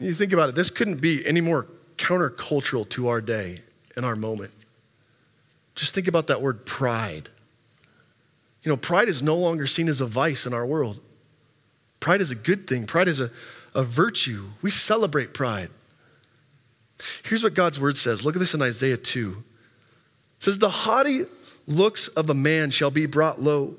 You 0.00 0.12
think 0.12 0.32
about 0.32 0.50
it, 0.50 0.54
this 0.54 0.70
couldn't 0.70 1.00
be 1.00 1.26
any 1.26 1.40
more 1.40 1.66
countercultural 1.96 2.88
to 2.90 3.08
our 3.08 3.20
day 3.20 3.62
and 3.96 4.04
our 4.04 4.16
moment. 4.16 4.52
Just 5.74 5.94
think 5.94 6.08
about 6.08 6.28
that 6.28 6.40
word 6.40 6.64
pride. 6.66 7.28
You 8.62 8.70
know, 8.70 8.76
pride 8.76 9.08
is 9.08 9.22
no 9.22 9.36
longer 9.36 9.66
seen 9.66 9.88
as 9.88 10.00
a 10.00 10.06
vice 10.06 10.46
in 10.46 10.52
our 10.52 10.66
world. 10.66 11.00
Pride 12.00 12.20
is 12.20 12.30
a 12.30 12.36
good 12.36 12.66
thing, 12.66 12.86
pride 12.86 13.08
is 13.08 13.20
a, 13.20 13.30
a 13.74 13.82
virtue. 13.82 14.44
We 14.62 14.70
celebrate 14.70 15.34
pride. 15.34 15.70
Here's 17.24 17.42
what 17.42 17.54
God's 17.54 17.78
word 17.78 17.98
says. 17.98 18.24
Look 18.24 18.36
at 18.36 18.38
this 18.38 18.54
in 18.54 18.62
Isaiah 18.62 18.96
2. 18.96 19.30
It 20.38 20.42
says, 20.42 20.58
The 20.58 20.70
haughty 20.70 21.26
looks 21.66 22.08
of 22.08 22.30
a 22.30 22.34
man 22.34 22.70
shall 22.70 22.90
be 22.90 23.06
brought 23.06 23.40
low, 23.40 23.76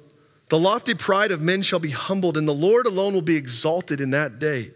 the 0.50 0.60
lofty 0.60 0.94
pride 0.94 1.32
of 1.32 1.42
men 1.42 1.62
shall 1.62 1.80
be 1.80 1.90
humbled, 1.90 2.38
and 2.38 2.48
the 2.48 2.54
Lord 2.54 2.86
alone 2.86 3.14
will 3.14 3.22
be 3.22 3.36
exalted 3.36 4.00
in 4.00 4.12
that 4.12 4.40
day. 4.40 4.72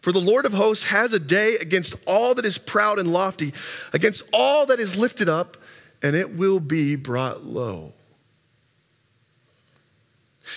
For 0.00 0.12
the 0.12 0.20
Lord 0.20 0.46
of 0.46 0.54
hosts 0.54 0.84
has 0.84 1.12
a 1.12 1.18
day 1.18 1.56
against 1.60 1.94
all 2.06 2.34
that 2.34 2.46
is 2.46 2.56
proud 2.56 2.98
and 2.98 3.12
lofty, 3.12 3.52
against 3.92 4.22
all 4.32 4.64
that 4.66 4.80
is 4.80 4.96
lifted 4.96 5.28
up, 5.28 5.58
and 6.02 6.16
it 6.16 6.34
will 6.34 6.60
be 6.60 6.96
brought 6.96 7.44
low. 7.44 7.92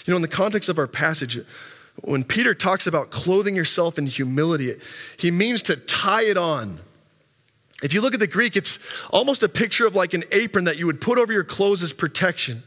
You 0.05 0.12
know, 0.12 0.15
in 0.15 0.21
the 0.21 0.29
context 0.29 0.69
of 0.69 0.79
our 0.79 0.88
passage, 0.88 1.38
when 2.01 2.23
Peter 2.23 2.53
talks 2.53 2.88
about 2.88 3.12
clothing 3.12 3.55
yourself 3.55 3.97
in 3.97 4.07
humility, 4.07 4.75
he 5.17 5.31
means 5.31 5.62
to 5.63 5.75
tie 5.75 6.23
it 6.23 6.38
on. 6.38 6.79
If 7.83 7.93
you 7.93 8.01
look 8.01 8.13
at 8.13 8.19
the 8.19 8.27
Greek, 8.27 8.55
it's 8.55 8.79
almost 9.12 9.43
a 9.43 9.50
picture 9.50 9.85
of 9.85 9.95
like 9.95 10.13
an 10.13 10.23
apron 10.31 10.65
that 10.65 10.77
you 10.77 10.85
would 10.85 11.01
put 11.01 11.17
over 11.17 11.31
your 11.31 11.43
clothes 11.43 11.83
as 11.83 11.93
protection. 11.93 12.63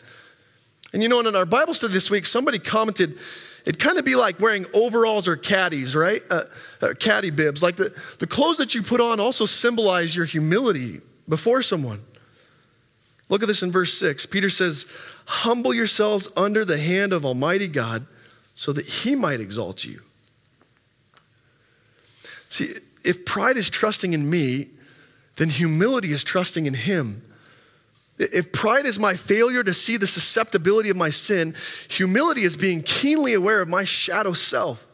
And 0.93 1.03
you 1.03 1.09
know, 1.09 1.21
in 1.21 1.35
our 1.35 1.47
Bible 1.47 1.75
study 1.75 1.93
this 1.93 2.11
week, 2.11 2.27
somebody 2.27 2.59
commented, 2.59 3.19
it'd 3.65 3.81
kind 3.81 3.99
of 3.99 4.05
be 4.05 4.15
like 4.15 4.39
wearing 4.39 4.67
overalls 4.75 5.27
or 5.27 5.37
Carhartts, 5.37 5.97
right? 5.97 6.23
Uh, 6.31 6.45
uh, 6.81 6.87
Carhartt 6.89 7.35
bibs. 7.35 7.63
Like 7.63 7.77
the, 7.77 7.95
the 8.19 8.27
clothes 8.27 8.59
that 8.59 8.75
you 8.75 8.83
put 8.83 9.01
on 9.01 9.19
also 9.19 9.47
symbolize 9.47 10.15
your 10.15 10.27
humility 10.27 11.01
before 11.29 11.63
someone. 11.63 12.01
Look 13.29 13.43
at 13.43 13.49
this 13.49 13.63
in 13.63 13.73
verse 13.73 13.93
6. 13.95 14.27
Peter 14.27 14.51
says, 14.51 14.87
Humble 15.27 15.75
yourselves 15.75 16.31
under 16.37 16.65
the 16.65 16.79
hand 16.79 17.13
of 17.13 17.25
Almighty 17.25 17.67
God 17.67 18.07
so 18.57 18.73
that 18.73 18.87
he 18.87 19.15
might 19.15 19.41
exalt 19.41 19.85
you. 19.85 20.01
See, 22.49 22.75
if 23.05 23.25
pride 23.25 23.57
is 23.57 23.71
trusting 23.71 24.13
in 24.13 24.29
me, 24.29 24.69
then 25.37 25.51
humility 25.51 26.11
is 26.11 26.25
trusting 26.25 26.67
in 26.67 26.75
him. 26.75 27.23
If 28.19 28.53
pride 28.53 28.87
is 28.87 28.99
my 28.99 29.15
failure 29.15 29.63
to 29.63 29.75
see 29.75 29.99
the 29.99 30.07
susceptibility 30.07 30.89
of 30.89 30.97
my 30.97 31.11
sin, 31.11 31.55
humility 31.89 32.43
is 32.43 32.57
being 32.57 32.83
keenly 32.83 33.35
aware 33.35 33.61
of 33.61 33.69
my 33.69 33.85
shadow 33.85 34.33
self. 34.33 34.87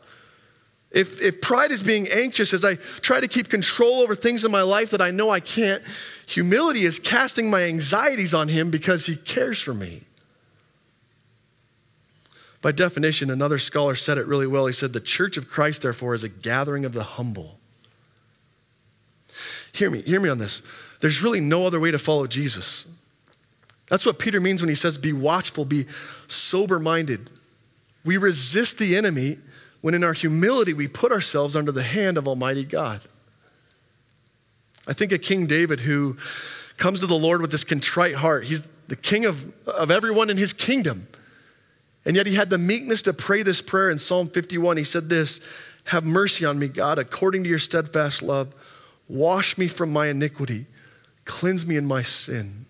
If, 0.90 1.23
if 1.23 1.40
pride 1.40 1.71
is 1.71 1.85
being 1.85 2.09
anxious 2.09 2.52
as 2.52 2.64
I 2.64 2.75
try 2.75 3.21
to 3.21 3.28
keep 3.28 3.49
control 3.49 4.00
over 4.00 4.16
things 4.16 4.45
in 4.45 4.50
my 4.50 4.62
life 4.62 4.90
that 4.90 5.00
I 5.00 5.12
know 5.12 5.31
I 5.31 5.38
can't, 5.38 5.83
humility 6.26 6.85
is 6.85 6.99
casting 6.99 7.49
my 7.49 7.62
anxieties 7.62 8.35
on 8.35 8.49
him 8.49 8.71
because 8.73 9.07
he 9.07 9.14
cares 9.14 9.62
for 9.62 9.73
me. 9.73 10.02
By 12.62 12.71
definition, 12.71 13.28
another 13.31 13.59
scholar 13.59 13.97
said 13.97 14.19
it 14.19 14.26
really 14.26 14.47
well. 14.47 14.66
He 14.66 14.73
said, 14.73 14.92
The 14.92 15.00
church 15.00 15.37
of 15.37 15.50
Christ, 15.50 15.83
therefore, 15.83 16.14
is 16.14 16.23
a 16.23 16.28
gathering 16.28 16.85
of 16.85 16.92
the 16.92 17.02
humble. 17.02 17.59
Hear 19.73 19.90
me, 19.90 20.00
hear 20.02 20.21
me 20.21 20.28
on 20.28 20.38
this. 20.38 20.62
There's 21.00 21.23
really 21.23 21.40
no 21.40 21.66
other 21.66 21.81
way 21.81 21.90
to 21.90 21.99
follow 21.99 22.26
Jesus. 22.28 22.87
That's 23.88 24.07
what 24.07 24.21
Peter 24.21 24.40
means 24.40 24.62
when 24.62 24.69
he 24.69 24.76
says, 24.76 24.97
Be 24.97 25.12
watchful, 25.12 25.64
be 25.64 25.87
sober 26.28 26.78
minded. 26.78 27.31
We 28.04 28.16
resist 28.16 28.78
the 28.78 28.97
enemy 28.97 29.38
when 29.81 29.95
in 29.95 30.04
our 30.04 30.12
humility 30.12 30.73
we 30.73 30.87
put 30.87 31.11
ourselves 31.11 31.57
under 31.57 31.73
the 31.73 31.83
hand 31.83 32.16
of 32.16 32.28
Almighty 32.28 32.64
God. 32.64 33.00
I 34.87 34.92
think 34.92 35.11
of 35.12 35.21
King 35.21 35.47
David 35.47 35.81
who 35.81 36.16
comes 36.76 37.00
to 37.00 37.07
the 37.07 37.19
Lord 37.19 37.40
with 37.40 37.50
this 37.50 37.64
contrite 37.64 38.14
heart. 38.14 38.45
He's 38.45 38.69
the 38.87 38.97
king 38.97 39.25
of, 39.25 39.52
of 39.69 39.90
everyone 39.90 40.31
in 40.31 40.37
his 40.37 40.52
kingdom. 40.52 41.09
And 42.04 42.16
yet 42.16 42.26
he 42.26 42.35
had 42.35 42.50
the 42.50 42.59
meekness 42.59 43.02
to 43.02 43.12
pray 43.12 43.42
this 43.42 43.61
prayer 43.61 43.90
in 43.90 43.99
Psalm 43.99 44.28
51. 44.28 44.76
He 44.76 44.85
said 44.85 45.09
this 45.09 45.40
Have 45.85 46.04
mercy 46.04 46.44
on 46.44 46.59
me, 46.59 46.68
God, 46.68 46.99
according 46.99 47.44
to 47.44 47.50
your 47.50 47.59
steadfast 47.59 48.23
love. 48.23 48.54
Wash 49.09 49.59
me 49.59 49.68
from 49.68 49.92
my 49.92 50.09
iniquity, 50.09 50.66
cleanse 51.25 51.66
me 51.66 51.76
in 51.76 51.87
my 51.87 52.02
sin. 52.02 52.66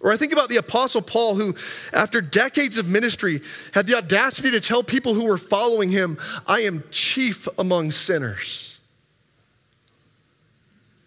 Or 0.00 0.12
I 0.12 0.16
think 0.16 0.32
about 0.32 0.50
the 0.50 0.56
Apostle 0.56 1.00
Paul, 1.00 1.36
who, 1.36 1.54
after 1.92 2.20
decades 2.20 2.76
of 2.76 2.86
ministry, 2.86 3.40
had 3.72 3.86
the 3.86 3.96
audacity 3.96 4.50
to 4.50 4.60
tell 4.60 4.82
people 4.82 5.14
who 5.14 5.24
were 5.24 5.38
following 5.38 5.90
him, 5.90 6.18
I 6.46 6.60
am 6.60 6.84
chief 6.90 7.48
among 7.58 7.92
sinners. 7.92 8.78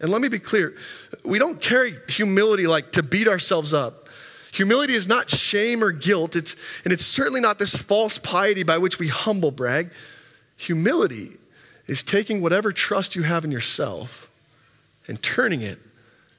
And 0.00 0.10
let 0.10 0.20
me 0.20 0.28
be 0.28 0.38
clear 0.38 0.74
we 1.24 1.38
don't 1.38 1.60
carry 1.60 1.94
humility 2.08 2.66
like 2.66 2.92
to 2.92 3.02
beat 3.02 3.28
ourselves 3.28 3.74
up. 3.74 3.99
Humility 4.52 4.94
is 4.94 5.06
not 5.06 5.30
shame 5.30 5.82
or 5.82 5.92
guilt, 5.92 6.34
it's, 6.34 6.56
and 6.84 6.92
it's 6.92 7.06
certainly 7.06 7.40
not 7.40 7.58
this 7.58 7.76
false 7.76 8.18
piety 8.18 8.62
by 8.62 8.78
which 8.78 8.98
we 8.98 9.08
humble 9.08 9.50
brag. 9.50 9.90
Humility 10.56 11.30
is 11.86 12.02
taking 12.02 12.40
whatever 12.40 12.72
trust 12.72 13.14
you 13.14 13.22
have 13.22 13.44
in 13.44 13.52
yourself 13.52 14.30
and 15.06 15.22
turning 15.22 15.62
it 15.62 15.78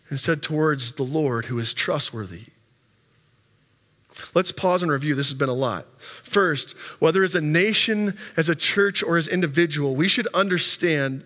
instead 0.09 0.43
towards 0.43 0.93
the 0.93 1.03
Lord 1.03 1.45
who 1.45 1.57
is 1.59 1.73
trustworthy. 1.73 2.45
Let's 4.35 4.51
pause 4.51 4.83
and 4.83 4.91
review. 4.91 5.15
This 5.15 5.29
has 5.29 5.37
been 5.37 5.49
a 5.49 5.53
lot. 5.53 5.85
First, 5.99 6.73
whether 6.99 7.23
as 7.23 7.35
a 7.35 7.41
nation, 7.41 8.17
as 8.35 8.49
a 8.49 8.55
church, 8.55 9.03
or 9.03 9.17
as 9.17 9.27
individual, 9.27 9.95
we 9.95 10.07
should 10.07 10.27
understand 10.27 11.23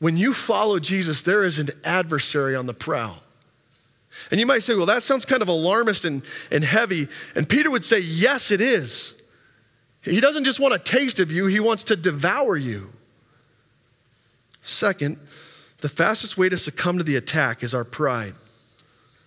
when 0.00 0.16
you 0.16 0.34
follow 0.34 0.78
Jesus, 0.78 1.22
there 1.22 1.44
is 1.44 1.58
an 1.58 1.70
adversary 1.84 2.56
on 2.56 2.66
the 2.66 2.74
prowl. 2.74 3.22
And 4.30 4.40
you 4.40 4.46
might 4.46 4.62
say, 4.62 4.74
well, 4.74 4.86
that 4.86 5.02
sounds 5.02 5.24
kind 5.24 5.42
of 5.42 5.48
alarmist 5.48 6.04
and, 6.04 6.22
and 6.50 6.64
heavy. 6.64 7.08
And 7.34 7.48
Peter 7.48 7.70
would 7.70 7.84
say, 7.84 8.00
yes, 8.00 8.50
it 8.50 8.60
is. 8.60 9.20
He 10.02 10.20
doesn't 10.20 10.44
just 10.44 10.60
want 10.60 10.74
a 10.74 10.78
taste 10.78 11.20
of 11.20 11.32
you, 11.32 11.46
he 11.46 11.60
wants 11.60 11.84
to 11.84 11.96
devour 11.96 12.56
you. 12.56 12.92
Second, 14.60 15.18
the 15.80 15.88
fastest 15.88 16.38
way 16.38 16.48
to 16.48 16.56
succumb 16.56 16.98
to 16.98 17.04
the 17.04 17.16
attack 17.16 17.62
is 17.62 17.74
our 17.74 17.84
pride. 17.84 18.34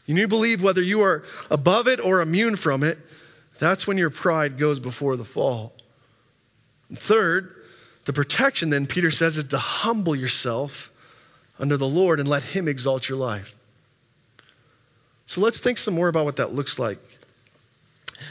You 0.05 0.13
need 0.13 0.21
to 0.21 0.27
believe 0.27 0.63
whether 0.63 0.81
you 0.81 1.01
are 1.01 1.23
above 1.51 1.87
it 1.87 1.99
or 1.99 2.21
immune 2.21 2.55
from 2.55 2.83
it, 2.83 2.97
that's 3.59 3.85
when 3.85 3.97
your 3.97 4.09
pride 4.09 4.57
goes 4.57 4.79
before 4.79 5.17
the 5.17 5.25
fall. 5.25 5.73
And 6.89 6.97
third, 6.97 7.53
the 8.05 8.13
protection, 8.13 8.69
then, 8.69 8.87
Peter 8.87 9.11
says, 9.11 9.37
is 9.37 9.43
to 9.45 9.57
humble 9.57 10.15
yourself 10.15 10.91
under 11.59 11.75
the 11.75 11.87
Lord 11.87 12.19
and 12.19 12.29
let 12.29 12.43
Him 12.43 12.67
exalt 12.67 13.09
your 13.09 13.17
life. 13.17 13.53
So 15.27 15.41
let's 15.41 15.59
think 15.59 15.77
some 15.77 15.93
more 15.93 16.07
about 16.07 16.25
what 16.25 16.37
that 16.37 16.53
looks 16.53 16.79
like. 16.79 16.97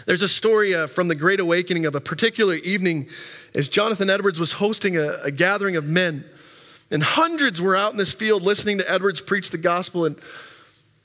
There's 0.06 0.22
a 0.22 0.28
story 0.28 0.74
uh, 0.74 0.86
from 0.86 1.08
the 1.08 1.14
Great 1.14 1.40
Awakening 1.40 1.86
of 1.86 1.94
a 1.94 2.00
particular 2.00 2.54
evening 2.54 3.08
as 3.54 3.68
Jonathan 3.68 4.10
Edwards 4.10 4.40
was 4.40 4.52
hosting 4.52 4.96
a, 4.96 5.18
a 5.22 5.30
gathering 5.30 5.76
of 5.76 5.86
men. 5.86 6.24
And 6.90 7.02
hundreds 7.02 7.60
were 7.60 7.76
out 7.76 7.92
in 7.92 7.98
this 7.98 8.12
field 8.12 8.42
listening 8.42 8.78
to 8.78 8.90
Edwards 8.90 9.20
preach 9.20 9.50
the 9.50 9.58
gospel. 9.58 10.06
And 10.06 10.16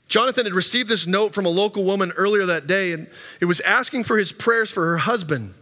Jonathan 0.08 0.46
had 0.46 0.54
received 0.54 0.88
this 0.88 1.06
note 1.06 1.34
from 1.34 1.46
a 1.46 1.50
local 1.50 1.84
woman 1.84 2.12
earlier 2.16 2.46
that 2.46 2.66
day, 2.66 2.92
and 2.92 3.08
it 3.40 3.44
was 3.46 3.60
asking 3.60 4.04
for 4.04 4.18
his 4.18 4.32
prayers 4.32 4.70
for 4.70 4.84
her 4.90 4.98
husband. 4.98 5.54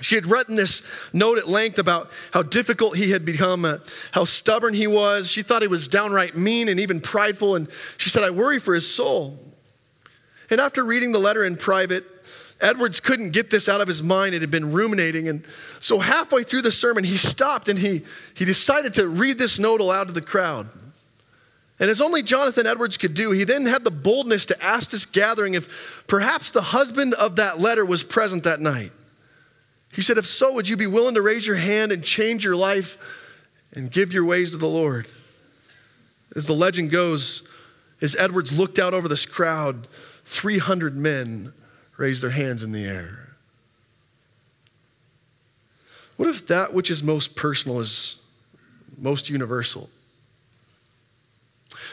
She 0.00 0.16
had 0.16 0.26
written 0.26 0.56
this 0.56 0.82
note 1.12 1.38
at 1.38 1.48
length 1.48 1.78
about 1.78 2.10
how 2.32 2.42
difficult 2.42 2.96
he 2.96 3.12
had 3.12 3.24
become, 3.24 3.64
uh, 3.64 3.78
how 4.12 4.24
stubborn 4.24 4.74
he 4.74 4.86
was. 4.86 5.30
She 5.30 5.42
thought 5.42 5.62
he 5.62 5.68
was 5.68 5.86
downright 5.86 6.36
mean 6.36 6.68
and 6.68 6.80
even 6.80 7.00
prideful, 7.00 7.54
and 7.54 7.68
she 7.96 8.10
said, 8.10 8.24
I 8.24 8.30
worry 8.30 8.58
for 8.58 8.74
his 8.74 8.92
soul. 8.92 9.38
And 10.50 10.60
after 10.60 10.84
reading 10.84 11.12
the 11.12 11.20
letter 11.20 11.44
in 11.44 11.56
private, 11.56 12.04
Edwards 12.60 13.00
couldn't 13.00 13.30
get 13.30 13.50
this 13.50 13.68
out 13.68 13.80
of 13.80 13.88
his 13.88 14.02
mind. 14.02 14.34
It 14.34 14.40
had 14.40 14.50
been 14.50 14.72
ruminating. 14.72 15.28
And 15.28 15.44
so, 15.80 15.98
halfway 15.98 16.42
through 16.42 16.62
the 16.62 16.70
sermon, 16.70 17.04
he 17.04 17.16
stopped 17.16 17.68
and 17.68 17.78
he, 17.78 18.02
he 18.34 18.44
decided 18.44 18.94
to 18.94 19.06
read 19.08 19.38
this 19.38 19.58
note 19.58 19.80
aloud 19.80 20.08
to 20.08 20.14
the 20.14 20.20
crowd. 20.20 20.68
And 21.80 21.90
as 21.90 22.00
only 22.00 22.22
Jonathan 22.22 22.66
Edwards 22.66 22.96
could 22.96 23.14
do, 23.14 23.32
he 23.32 23.44
then 23.44 23.66
had 23.66 23.84
the 23.84 23.90
boldness 23.90 24.46
to 24.46 24.64
ask 24.64 24.90
this 24.90 25.06
gathering 25.06 25.54
if 25.54 26.04
perhaps 26.06 26.52
the 26.52 26.62
husband 26.62 27.14
of 27.14 27.36
that 27.36 27.58
letter 27.58 27.84
was 27.84 28.02
present 28.02 28.44
that 28.44 28.60
night. 28.60 28.92
He 29.94 30.02
said, 30.02 30.18
If 30.18 30.26
so, 30.26 30.52
would 30.52 30.68
you 30.68 30.76
be 30.76 30.86
willing 30.86 31.14
to 31.14 31.22
raise 31.22 31.46
your 31.46 31.56
hand 31.56 31.92
and 31.92 32.02
change 32.02 32.44
your 32.44 32.56
life 32.56 32.98
and 33.72 33.90
give 33.90 34.12
your 34.12 34.24
ways 34.24 34.50
to 34.50 34.56
the 34.56 34.66
Lord? 34.66 35.08
As 36.34 36.46
the 36.46 36.52
legend 36.52 36.90
goes, 36.90 37.48
as 38.00 38.16
Edwards 38.16 38.52
looked 38.52 38.78
out 38.78 38.92
over 38.92 39.06
this 39.06 39.24
crowd, 39.24 39.86
300 40.24 40.96
men 40.96 41.52
raised 41.96 42.22
their 42.22 42.30
hands 42.30 42.64
in 42.64 42.72
the 42.72 42.84
air. 42.84 43.36
What 46.16 46.28
if 46.28 46.48
that 46.48 46.74
which 46.74 46.90
is 46.90 47.02
most 47.02 47.36
personal 47.36 47.78
is 47.78 48.20
most 48.98 49.30
universal? 49.30 49.90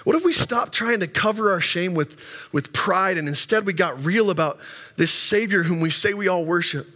What 0.04 0.16
if 0.16 0.26
we 0.26 0.34
stopped 0.34 0.74
trying 0.74 1.02
to 1.02 1.08
cover 1.08 1.52
our 1.52 1.62
shame 1.62 1.94
with, 1.94 2.50
with 2.52 2.74
pride 2.74 3.20
and 3.20 3.28
instead 3.28 3.68
we 3.68 3.74
got 3.74 4.04
real 4.04 4.32
about 4.32 4.58
this 4.96 5.12
Savior 5.12 5.62
whom 5.62 5.80
we 5.80 5.92
say 5.92 6.16
we 6.16 6.28
all 6.28 6.46
worship? 6.46 6.88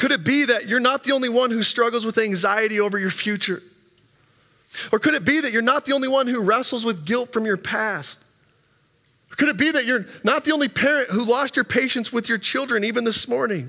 Could 0.00 0.12
it 0.12 0.24
be 0.24 0.46
that 0.46 0.66
you're 0.66 0.80
not 0.80 1.04
the 1.04 1.12
only 1.12 1.28
one 1.28 1.50
who 1.50 1.62
struggles 1.62 2.06
with 2.06 2.16
anxiety 2.16 2.80
over 2.80 2.98
your 2.98 3.10
future? 3.10 3.62
Or 4.90 4.98
could 4.98 5.12
it 5.12 5.26
be 5.26 5.42
that 5.42 5.52
you're 5.52 5.60
not 5.60 5.84
the 5.84 5.92
only 5.92 6.08
one 6.08 6.26
who 6.26 6.40
wrestles 6.40 6.86
with 6.86 7.04
guilt 7.04 7.34
from 7.34 7.44
your 7.44 7.58
past? 7.58 8.18
Could 9.32 9.50
it 9.50 9.58
be 9.58 9.70
that 9.70 9.84
you're 9.84 10.06
not 10.24 10.46
the 10.46 10.52
only 10.52 10.68
parent 10.68 11.10
who 11.10 11.22
lost 11.26 11.54
your 11.54 11.66
patience 11.66 12.10
with 12.10 12.30
your 12.30 12.38
children 12.38 12.82
even 12.82 13.04
this 13.04 13.28
morning? 13.28 13.68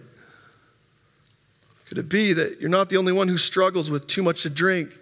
Could 1.89 1.97
it 1.97 2.07
be 2.07 2.31
that 2.31 2.61
you're 2.61 2.69
not 2.69 2.87
the 2.87 2.95
only 2.95 3.11
one 3.11 3.27
who 3.27 3.37
struggles 3.37 3.91
with 3.91 4.07
too 4.07 4.23
much 4.23 4.43
to 4.43 4.49
drink, 4.49 4.97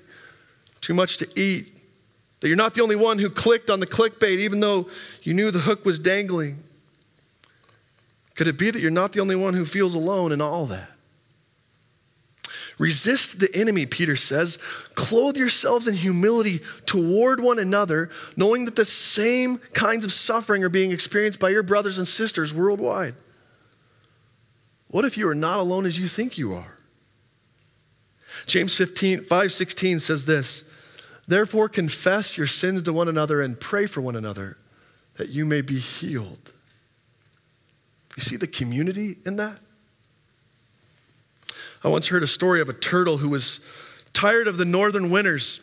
too 0.82 0.96
much 0.96 1.18
to 1.18 1.28
eat, 1.40 1.72
that 2.40 2.48
you're 2.48 2.58
not 2.58 2.74
the 2.74 2.82
only 2.82 2.96
one 2.96 3.20
who 3.20 3.30
clicked 3.30 3.70
on 3.70 3.80
the 3.80 3.88
clickbait 3.88 4.40
even 4.40 4.62
though 4.62 4.90
you 5.22 5.36
knew 5.36 5.52
the 5.52 5.60
hook 5.60 5.86
was 5.86 6.00
dangling. 6.00 6.64
Could 8.34 8.48
it 8.48 8.58
be 8.58 8.72
that 8.72 8.82
you're 8.82 8.90
not 8.90 9.14
the 9.14 9.20
only 9.20 9.36
one 9.36 9.54
who 9.54 9.64
feels 9.64 9.94
alone 9.94 10.32
in 10.32 10.42
all 10.42 10.66
that? 10.66 10.90
Resist 12.80 13.40
the 13.40 13.54
enemy, 13.54 13.86
Peter 13.86 14.16
says. 14.16 14.58
Clothe 14.96 15.36
yourselves 15.36 15.88
in 15.88 15.94
humility 15.94 16.62
toward 16.86 17.42
one 17.42 17.60
another, 17.60 18.10
knowing 18.38 18.66
that 18.66 18.78
the 18.78 18.86
same 18.86 19.58
kinds 19.74 20.06
of 20.06 20.14
suffering 20.14 20.64
are 20.64 20.70
being 20.70 20.92
experienced 20.92 21.40
by 21.40 21.50
your 21.50 21.62
brothers 21.62 21.98
and 21.98 22.08
sisters 22.08 22.54
worldwide. 22.54 23.16
What 24.88 25.06
if 25.06 25.18
you 25.18 25.28
are 25.28 25.36
not 25.36 25.60
alone 25.60 25.86
as 25.86 26.00
you 26.00 26.08
think 26.08 26.38
you 26.38 26.54
are? 26.54 26.78
James 28.46 28.74
15, 28.76 29.26
5 29.26 29.52
16 29.52 30.00
says 30.00 30.26
this 30.26 30.64
Therefore, 31.28 31.68
confess 31.68 32.38
your 32.38 32.48
sins 32.48 32.82
to 32.84 32.94
one 32.94 33.10
another 33.10 33.42
and 33.42 33.60
pray 33.60 33.88
for 33.88 34.00
one 34.00 34.16
another 34.16 34.58
that 35.18 35.30
you 35.30 35.46
may 35.46 35.62
be 35.62 35.78
healed. 35.78 36.54
You 38.16 38.24
see 38.24 38.38
the 38.38 38.48
community 38.48 39.18
in 39.26 39.36
that? 39.36 39.60
I 41.84 41.88
once 41.88 42.08
heard 42.08 42.24
a 42.24 42.28
story 42.28 42.62
of 42.62 42.70
a 42.70 42.74
turtle 42.74 43.18
who 43.18 43.30
was 43.30 43.60
tired 44.14 44.48
of 44.48 44.58
the 44.58 44.66
northern 44.66 45.10
winters. 45.12 45.62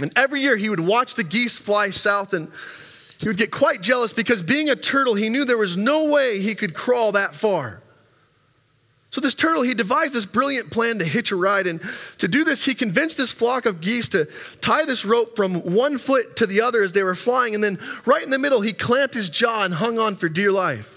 And 0.00 0.12
every 0.16 0.40
year 0.40 0.56
he 0.56 0.68
would 0.68 0.80
watch 0.80 1.14
the 1.14 1.24
geese 1.24 1.58
fly 1.58 1.90
south 1.90 2.34
and 2.34 2.50
he 3.20 3.28
would 3.28 3.36
get 3.36 3.50
quite 3.50 3.80
jealous 3.80 4.12
because 4.12 4.42
being 4.42 4.70
a 4.70 4.76
turtle, 4.76 5.14
he 5.14 5.28
knew 5.28 5.44
there 5.44 5.56
was 5.56 5.76
no 5.76 6.10
way 6.10 6.40
he 6.40 6.54
could 6.54 6.74
crawl 6.74 7.12
that 7.12 7.34
far. 7.34 7.80
So, 9.10 9.20
this 9.20 9.36
turtle, 9.36 9.62
he 9.62 9.74
devised 9.74 10.12
this 10.12 10.26
brilliant 10.26 10.72
plan 10.72 10.98
to 10.98 11.04
hitch 11.04 11.30
a 11.30 11.36
ride. 11.36 11.68
And 11.68 11.80
to 12.18 12.26
do 12.26 12.42
this, 12.42 12.64
he 12.64 12.74
convinced 12.74 13.16
this 13.16 13.30
flock 13.30 13.64
of 13.64 13.80
geese 13.80 14.08
to 14.08 14.26
tie 14.60 14.84
this 14.84 15.04
rope 15.04 15.36
from 15.36 15.72
one 15.72 15.98
foot 15.98 16.34
to 16.38 16.46
the 16.46 16.62
other 16.62 16.82
as 16.82 16.92
they 16.92 17.04
were 17.04 17.14
flying. 17.14 17.54
And 17.54 17.62
then, 17.62 17.78
right 18.04 18.24
in 18.24 18.30
the 18.30 18.40
middle, 18.40 18.60
he 18.60 18.72
clamped 18.72 19.14
his 19.14 19.30
jaw 19.30 19.62
and 19.62 19.72
hung 19.72 20.00
on 20.00 20.16
for 20.16 20.28
dear 20.28 20.50
life. 20.50 20.93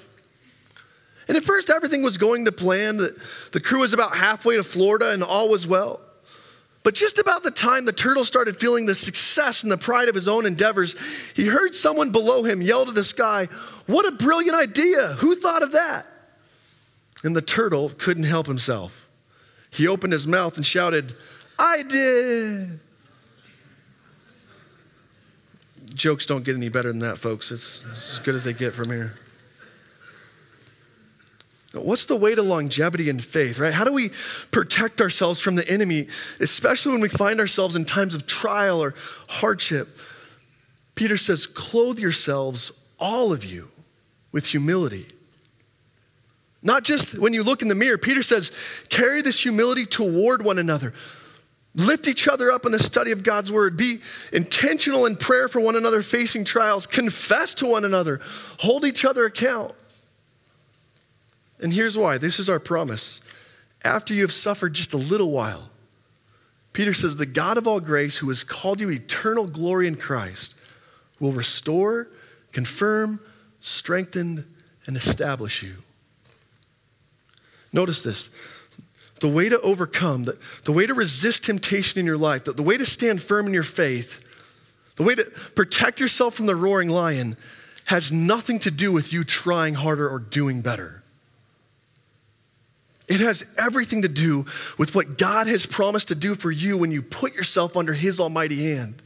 And 1.27 1.35
at 1.35 1.43
first, 1.43 1.69
everything 1.69 2.03
was 2.03 2.17
going 2.17 2.45
to 2.45 2.51
plan. 2.51 2.97
The 2.97 3.59
crew 3.59 3.81
was 3.81 3.93
about 3.93 4.15
halfway 4.15 4.55
to 4.55 4.63
Florida, 4.63 5.11
and 5.11 5.23
all 5.23 5.49
was 5.49 5.67
well. 5.67 6.01
But 6.83 6.95
just 6.95 7.19
about 7.19 7.43
the 7.43 7.51
time 7.51 7.83
the 7.83 7.91
turtle 7.91 8.23
started 8.23 8.55
feeling 8.55 8.85
the 8.85 8.95
success 8.95 9.61
and 9.61 9.69
the 9.69 9.77
pride 9.77 10.07
of 10.07 10.15
his 10.15 10.27
own 10.27 10.45
endeavors, 10.45 10.95
he 11.35 11.45
heard 11.45 11.75
someone 11.75 12.13
below 12.13 12.43
him 12.43 12.61
yell 12.61 12.85
to 12.85 12.93
the 12.93 13.03
sky, 13.03 13.49
What 13.87 14.05
a 14.05 14.11
brilliant 14.11 14.55
idea! 14.55 15.07
Who 15.17 15.35
thought 15.35 15.63
of 15.63 15.73
that? 15.73 16.05
And 17.25 17.35
the 17.35 17.41
turtle 17.41 17.91
couldn't 17.97 18.23
help 18.23 18.47
himself. 18.47 19.09
He 19.69 19.85
opened 19.85 20.13
his 20.13 20.25
mouth 20.25 20.55
and 20.55 20.65
shouted, 20.65 21.13
I 21.59 21.83
did. 21.83 22.79
Jokes 25.93 26.25
don't 26.25 26.45
get 26.45 26.55
any 26.55 26.69
better 26.69 26.89
than 26.89 26.99
that, 26.99 27.17
folks. 27.17 27.51
It's 27.51 27.83
as 27.91 28.19
good 28.23 28.35
as 28.35 28.45
they 28.45 28.53
get 28.53 28.73
from 28.73 28.91
here. 28.91 29.17
What's 31.85 32.05
the 32.05 32.15
way 32.15 32.35
to 32.35 32.41
longevity 32.41 33.09
in 33.09 33.19
faith, 33.19 33.59
right? 33.59 33.73
How 33.73 33.83
do 33.83 33.93
we 33.93 34.11
protect 34.51 35.01
ourselves 35.01 35.39
from 35.39 35.55
the 35.55 35.67
enemy, 35.69 36.07
especially 36.39 36.93
when 36.93 37.01
we 37.01 37.09
find 37.09 37.39
ourselves 37.39 37.75
in 37.75 37.85
times 37.85 38.15
of 38.15 38.27
trial 38.27 38.81
or 38.81 38.95
hardship? 39.27 39.87
Peter 40.95 41.17
says, 41.17 41.47
Clothe 41.47 41.99
yourselves, 41.99 42.71
all 42.99 43.31
of 43.31 43.45
you, 43.45 43.69
with 44.31 44.45
humility 44.45 45.07
not 46.67 46.83
just 46.83 47.17
when 47.17 47.33
you 47.33 47.43
look 47.43 47.61
in 47.61 47.67
the 47.67 47.75
mirror. 47.75 47.97
Peter 47.97 48.21
says, 48.21 48.51
carry 48.89 49.21
this 49.21 49.39
humility 49.39 49.85
toward 49.85 50.43
one 50.43 50.59
another. 50.59 50.93
Lift 51.75 52.07
each 52.07 52.27
other 52.27 52.51
up 52.51 52.65
in 52.65 52.71
the 52.71 52.79
study 52.79 53.11
of 53.11 53.23
God's 53.23 53.51
word. 53.51 53.77
Be 53.77 53.99
intentional 54.33 55.05
in 55.05 55.15
prayer 55.15 55.47
for 55.47 55.61
one 55.61 55.75
another 55.75 56.01
facing 56.01 56.43
trials. 56.43 56.87
Confess 56.87 57.53
to 57.55 57.67
one 57.67 57.85
another. 57.85 58.19
Hold 58.59 58.83
each 58.83 59.05
other 59.05 59.25
account. 59.25 59.73
And 61.61 61.73
here's 61.73 61.97
why 61.97 62.17
this 62.17 62.39
is 62.39 62.49
our 62.49 62.59
promise. 62.59 63.21
After 63.83 64.13
you 64.13 64.21
have 64.21 64.33
suffered 64.33 64.73
just 64.73 64.93
a 64.93 64.97
little 64.97 65.31
while, 65.31 65.69
Peter 66.73 66.93
says, 66.93 67.15
The 67.15 67.25
God 67.25 67.57
of 67.57 67.67
all 67.67 67.79
grace, 67.79 68.17
who 68.17 68.29
has 68.29 68.43
called 68.43 68.79
you 68.79 68.89
eternal 68.89 69.47
glory 69.47 69.87
in 69.87 69.95
Christ, 69.95 70.55
will 71.19 71.31
restore, 71.31 72.07
confirm, 72.51 73.19
strengthen, 73.59 74.45
and 74.85 74.97
establish 74.97 75.63
you. 75.63 75.75
Notice 77.73 78.01
this. 78.01 78.29
The 79.19 79.27
way 79.27 79.49
to 79.49 79.59
overcome, 79.61 80.25
the, 80.25 80.37
the 80.63 80.71
way 80.71 80.85
to 80.85 80.93
resist 80.93 81.45
temptation 81.45 81.99
in 81.99 82.05
your 82.05 82.17
life, 82.17 82.43
the, 82.43 82.53
the 82.53 82.63
way 82.63 82.77
to 82.77 82.85
stand 82.85 83.21
firm 83.21 83.47
in 83.47 83.53
your 83.53 83.63
faith 83.63 84.23
The 84.97 85.03
way 85.03 85.15
to 85.15 85.23
protect 85.55 85.99
yourself 85.99 86.33
from 86.33 86.47
the 86.47 86.55
roaring 86.55 86.89
lion 86.89 87.37
has 87.85 88.11
nothing 88.11 88.59
to 88.59 88.71
do 88.71 88.91
with 88.91 89.13
you 89.13 89.23
trying 89.23 89.75
harder 89.75 90.09
or 90.09 90.19
doing 90.19 90.61
better. 90.61 91.03
It 93.07 93.21
has 93.21 93.45
everything 93.57 94.01
to 94.01 94.09
do 94.09 94.45
with 94.77 94.93
what 94.93 95.17
God 95.17 95.47
has 95.47 95.65
promised 95.65 96.09
to 96.09 96.15
do 96.15 96.35
for 96.35 96.51
you 96.51 96.77
when 96.77 96.91
you 96.91 97.01
put 97.01 97.35
yourself 97.35 97.77
under 97.77 97.93
His 97.93 98.19
almighty 98.19 98.71
hand. 98.71 99.01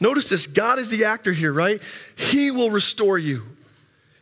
Notice 0.00 0.28
this 0.28 0.46
God 0.46 0.78
is 0.78 0.90
the 0.90 1.04
actor 1.04 1.32
here, 1.32 1.52
right? 1.52 1.80
He 2.16 2.50
will 2.50 2.70
restore 2.70 3.16
you, 3.16 3.44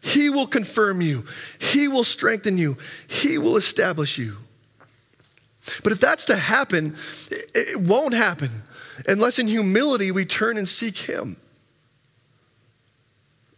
He 0.00 0.28
will 0.28 0.46
confirm 0.46 1.00
you, 1.00 1.24
He 1.58 1.88
will 1.88 2.04
strengthen 2.04 2.58
you, 2.58 2.76
He 3.08 3.38
will 3.38 3.56
establish 3.56 4.18
you. 4.18 4.36
But 5.82 5.92
if 5.92 6.00
that's 6.00 6.26
to 6.26 6.36
happen, 6.36 6.94
it 7.30 7.80
won't 7.80 8.12
happen 8.12 8.50
unless 9.08 9.38
in 9.38 9.48
humility 9.48 10.10
we 10.10 10.26
turn 10.26 10.58
and 10.58 10.68
seek 10.68 10.98
Him. 10.98 11.38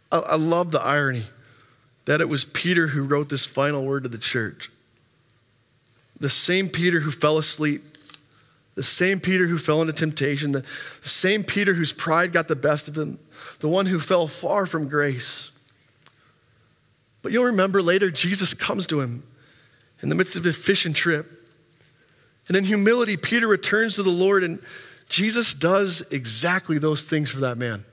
I, 0.09 0.37
love 0.37 0.71
the 0.71 0.79
irony 0.79 1.25
that 2.07 2.21
it 2.21 2.29
was 2.29 2.45
Peter 2.45 2.87
who 2.87 3.03
wrote 3.03 3.27
this 3.27 3.45
final 3.45 3.85
word 3.85 4.03
to 4.03 4.09
the 4.09 4.17
church. 4.17 4.71
The 6.21 6.29
same 6.29 6.69
Peter 6.69 7.01
who 7.01 7.11
fell 7.11 7.37
asleep, 7.37 7.83
the 8.75 8.83
same 8.83 9.19
Peter 9.19 9.45
who 9.45 9.57
fell 9.57 9.81
into 9.81 9.91
temptation, 9.91 10.53
the, 10.53 10.63
same 11.01 11.43
Peter 11.43 11.73
whose 11.73 11.91
pride 11.91 12.31
got 12.31 12.47
the 12.47 12.55
best 12.55 12.87
of 12.87 12.97
him, 12.97 13.19
the 13.59 13.67
one 13.67 13.85
who 13.85 13.99
fell 13.99 14.27
far 14.29 14.65
from 14.65 14.87
grace. 14.87 15.51
But 17.21 17.33
you'll 17.33 17.45
remember 17.45 17.81
later, 17.81 18.09
Jesus 18.09 18.53
comes 18.53 18.87
to 18.87 19.01
him 19.01 19.23
in 20.01 20.07
the 20.07 20.15
midst 20.15 20.37
of 20.37 20.45
a 20.45 20.53
fishing 20.53 20.93
trip. 20.93 21.29
And 22.47 22.55
in 22.55 22.63
humility, 22.63 23.17
Peter 23.17 23.47
returns 23.47 23.95
to 23.95 24.03
the 24.03 24.11
Lord, 24.11 24.45
and 24.45 24.59
Jesus 25.09 25.53
does 25.53 26.01
exactly 26.09 26.79
those 26.79 27.03
things 27.03 27.29
for 27.29 27.41
that 27.41 27.57
man. 27.57 27.83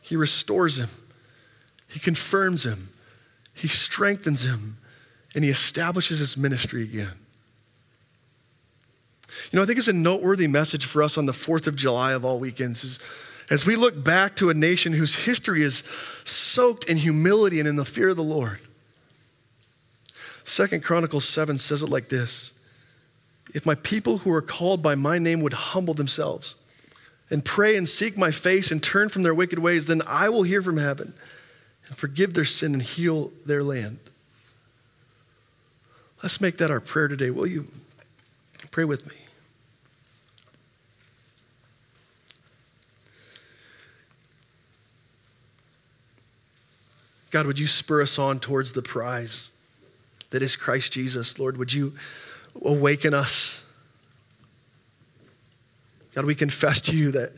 He 0.00 0.16
restores 0.16 0.78
him. 0.78 0.88
He 1.88 2.00
confirms 2.00 2.64
him, 2.64 2.90
he 3.54 3.68
strengthens 3.68 4.42
him, 4.42 4.78
and 5.34 5.44
he 5.44 5.50
establishes 5.50 6.18
his 6.18 6.36
ministry 6.36 6.82
again. 6.82 7.12
You 9.50 9.58
know, 9.58 9.62
I 9.62 9.66
think 9.66 9.78
it's 9.78 9.88
a 9.88 9.92
noteworthy 9.92 10.46
message 10.46 10.86
for 10.86 11.02
us 11.02 11.18
on 11.18 11.26
the 11.26 11.32
4th 11.32 11.66
of 11.66 11.76
July 11.76 12.12
of 12.12 12.24
all 12.24 12.38
weekends 12.38 12.84
is 12.84 12.98
as 13.50 13.64
we 13.64 13.76
look 13.76 14.02
back 14.02 14.34
to 14.36 14.50
a 14.50 14.54
nation 14.54 14.92
whose 14.92 15.14
history 15.14 15.62
is 15.62 15.84
soaked 16.24 16.84
in 16.84 16.96
humility 16.96 17.60
and 17.60 17.68
in 17.68 17.76
the 17.76 17.84
fear 17.84 18.08
of 18.08 18.16
the 18.16 18.22
Lord. 18.22 18.58
Second 20.42 20.82
Chronicles 20.82 21.24
7 21.24 21.58
says 21.58 21.82
it 21.82 21.88
like 21.88 22.08
this 22.08 22.52
If 23.54 23.64
my 23.64 23.76
people 23.76 24.18
who 24.18 24.32
are 24.32 24.42
called 24.42 24.82
by 24.82 24.94
my 24.94 25.18
name 25.18 25.40
would 25.42 25.52
humble 25.52 25.94
themselves 25.94 26.56
and 27.30 27.44
pray 27.44 27.76
and 27.76 27.88
seek 27.88 28.16
my 28.16 28.30
face 28.30 28.70
and 28.70 28.82
turn 28.82 29.08
from 29.08 29.22
their 29.22 29.34
wicked 29.34 29.58
ways, 29.58 29.86
then 29.86 30.02
I 30.08 30.28
will 30.28 30.42
hear 30.42 30.62
from 30.62 30.78
heaven 30.78 31.14
and 31.88 31.96
forgive 31.96 32.34
their 32.34 32.44
sin 32.44 32.74
and 32.74 32.82
heal 32.82 33.32
their 33.44 33.62
land. 33.62 33.98
Let's 36.22 36.40
make 36.40 36.56
that 36.58 36.70
our 36.70 36.80
prayer 36.80 37.08
today, 37.08 37.30
will 37.30 37.46
you? 37.46 37.66
Pray 38.70 38.84
with 38.84 39.06
me. 39.06 39.16
God, 47.30 47.46
would 47.46 47.58
you 47.58 47.66
spur 47.66 48.00
us 48.00 48.18
on 48.18 48.40
towards 48.40 48.72
the 48.72 48.82
prize 48.82 49.52
that 50.30 50.42
is 50.42 50.56
Christ 50.56 50.92
Jesus? 50.94 51.38
Lord, 51.38 51.58
would 51.58 51.72
you 51.72 51.92
awaken 52.64 53.12
us? 53.12 53.62
God, 56.14 56.24
we 56.24 56.34
confess 56.34 56.80
to 56.82 56.96
you 56.96 57.10
that, 57.10 57.32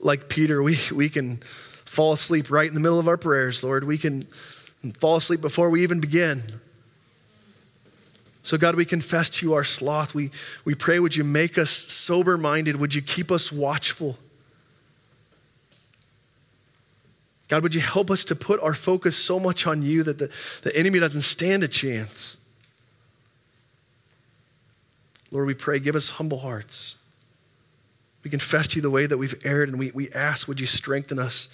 like 0.00 0.30
Peter, 0.30 0.62
we, 0.62 0.78
we 0.90 1.10
can 1.10 1.40
fall 1.92 2.14
asleep 2.14 2.50
right 2.50 2.66
in 2.66 2.72
the 2.72 2.80
middle 2.80 2.98
of 2.98 3.06
our 3.06 3.18
prayers, 3.18 3.62
Lord. 3.62 3.84
We 3.84 3.98
can 3.98 4.22
fall 4.98 5.16
asleep 5.16 5.42
before 5.42 5.68
we 5.68 5.82
even 5.82 6.00
begin. 6.00 6.42
So, 8.42 8.56
God, 8.56 8.76
we 8.76 8.86
confess 8.86 9.28
to 9.28 9.46
you 9.46 9.52
our 9.52 9.62
sloth. 9.62 10.14
We, 10.14 10.30
we 10.64 10.74
pray, 10.74 11.00
would 11.00 11.14
you 11.14 11.22
make 11.22 11.58
us 11.58 11.70
sober 11.70 12.38
minded? 12.38 12.76
Would 12.76 12.94
you 12.94 13.02
keep 13.02 13.30
us 13.30 13.52
watchful? 13.52 14.16
God, 17.48 17.62
would 17.62 17.74
you 17.74 17.82
help 17.82 18.10
us 18.10 18.24
to 18.24 18.34
put 18.34 18.58
our 18.62 18.72
focus 18.72 19.14
so 19.14 19.38
much 19.38 19.66
on 19.66 19.82
you 19.82 20.02
that 20.02 20.18
the, 20.18 20.30
the 20.62 20.74
enemy 20.74 20.98
doesn't 20.98 21.20
stand 21.20 21.62
a 21.62 21.68
chance? 21.68 22.38
Lord, 25.30 25.46
we 25.46 25.52
pray, 25.52 25.78
give 25.78 25.94
us 25.94 26.08
humble 26.08 26.38
hearts. 26.38 26.96
We 28.24 28.30
confess 28.30 28.66
to 28.68 28.76
you 28.76 28.82
the 28.82 28.88
way 28.88 29.04
that 29.04 29.18
we've 29.18 29.38
erred, 29.44 29.68
and 29.68 29.78
we, 29.78 29.90
we 29.90 30.10
ask, 30.12 30.48
would 30.48 30.58
you 30.58 30.64
strengthen 30.64 31.18
us? 31.18 31.50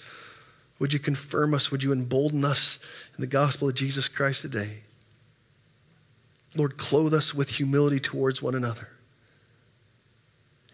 Would 0.79 0.93
you 0.93 0.99
confirm 0.99 1.53
us? 1.53 1.71
Would 1.71 1.83
you 1.83 1.91
embolden 1.91 2.43
us 2.45 2.79
in 3.17 3.21
the 3.21 3.27
gospel 3.27 3.67
of 3.67 3.75
Jesus 3.75 4.07
Christ 4.07 4.41
today? 4.41 4.79
Lord, 6.55 6.77
clothe 6.77 7.13
us 7.13 7.35
with 7.35 7.57
humility 7.57 7.99
towards 7.99 8.41
one 8.41 8.55
another. 8.55 8.89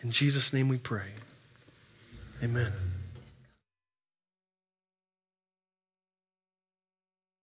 In 0.04 0.12
Jesus' 0.12 0.54
name 0.54 0.70
we 0.70 0.78
pray. 0.78 1.10
Amen. 2.44 2.72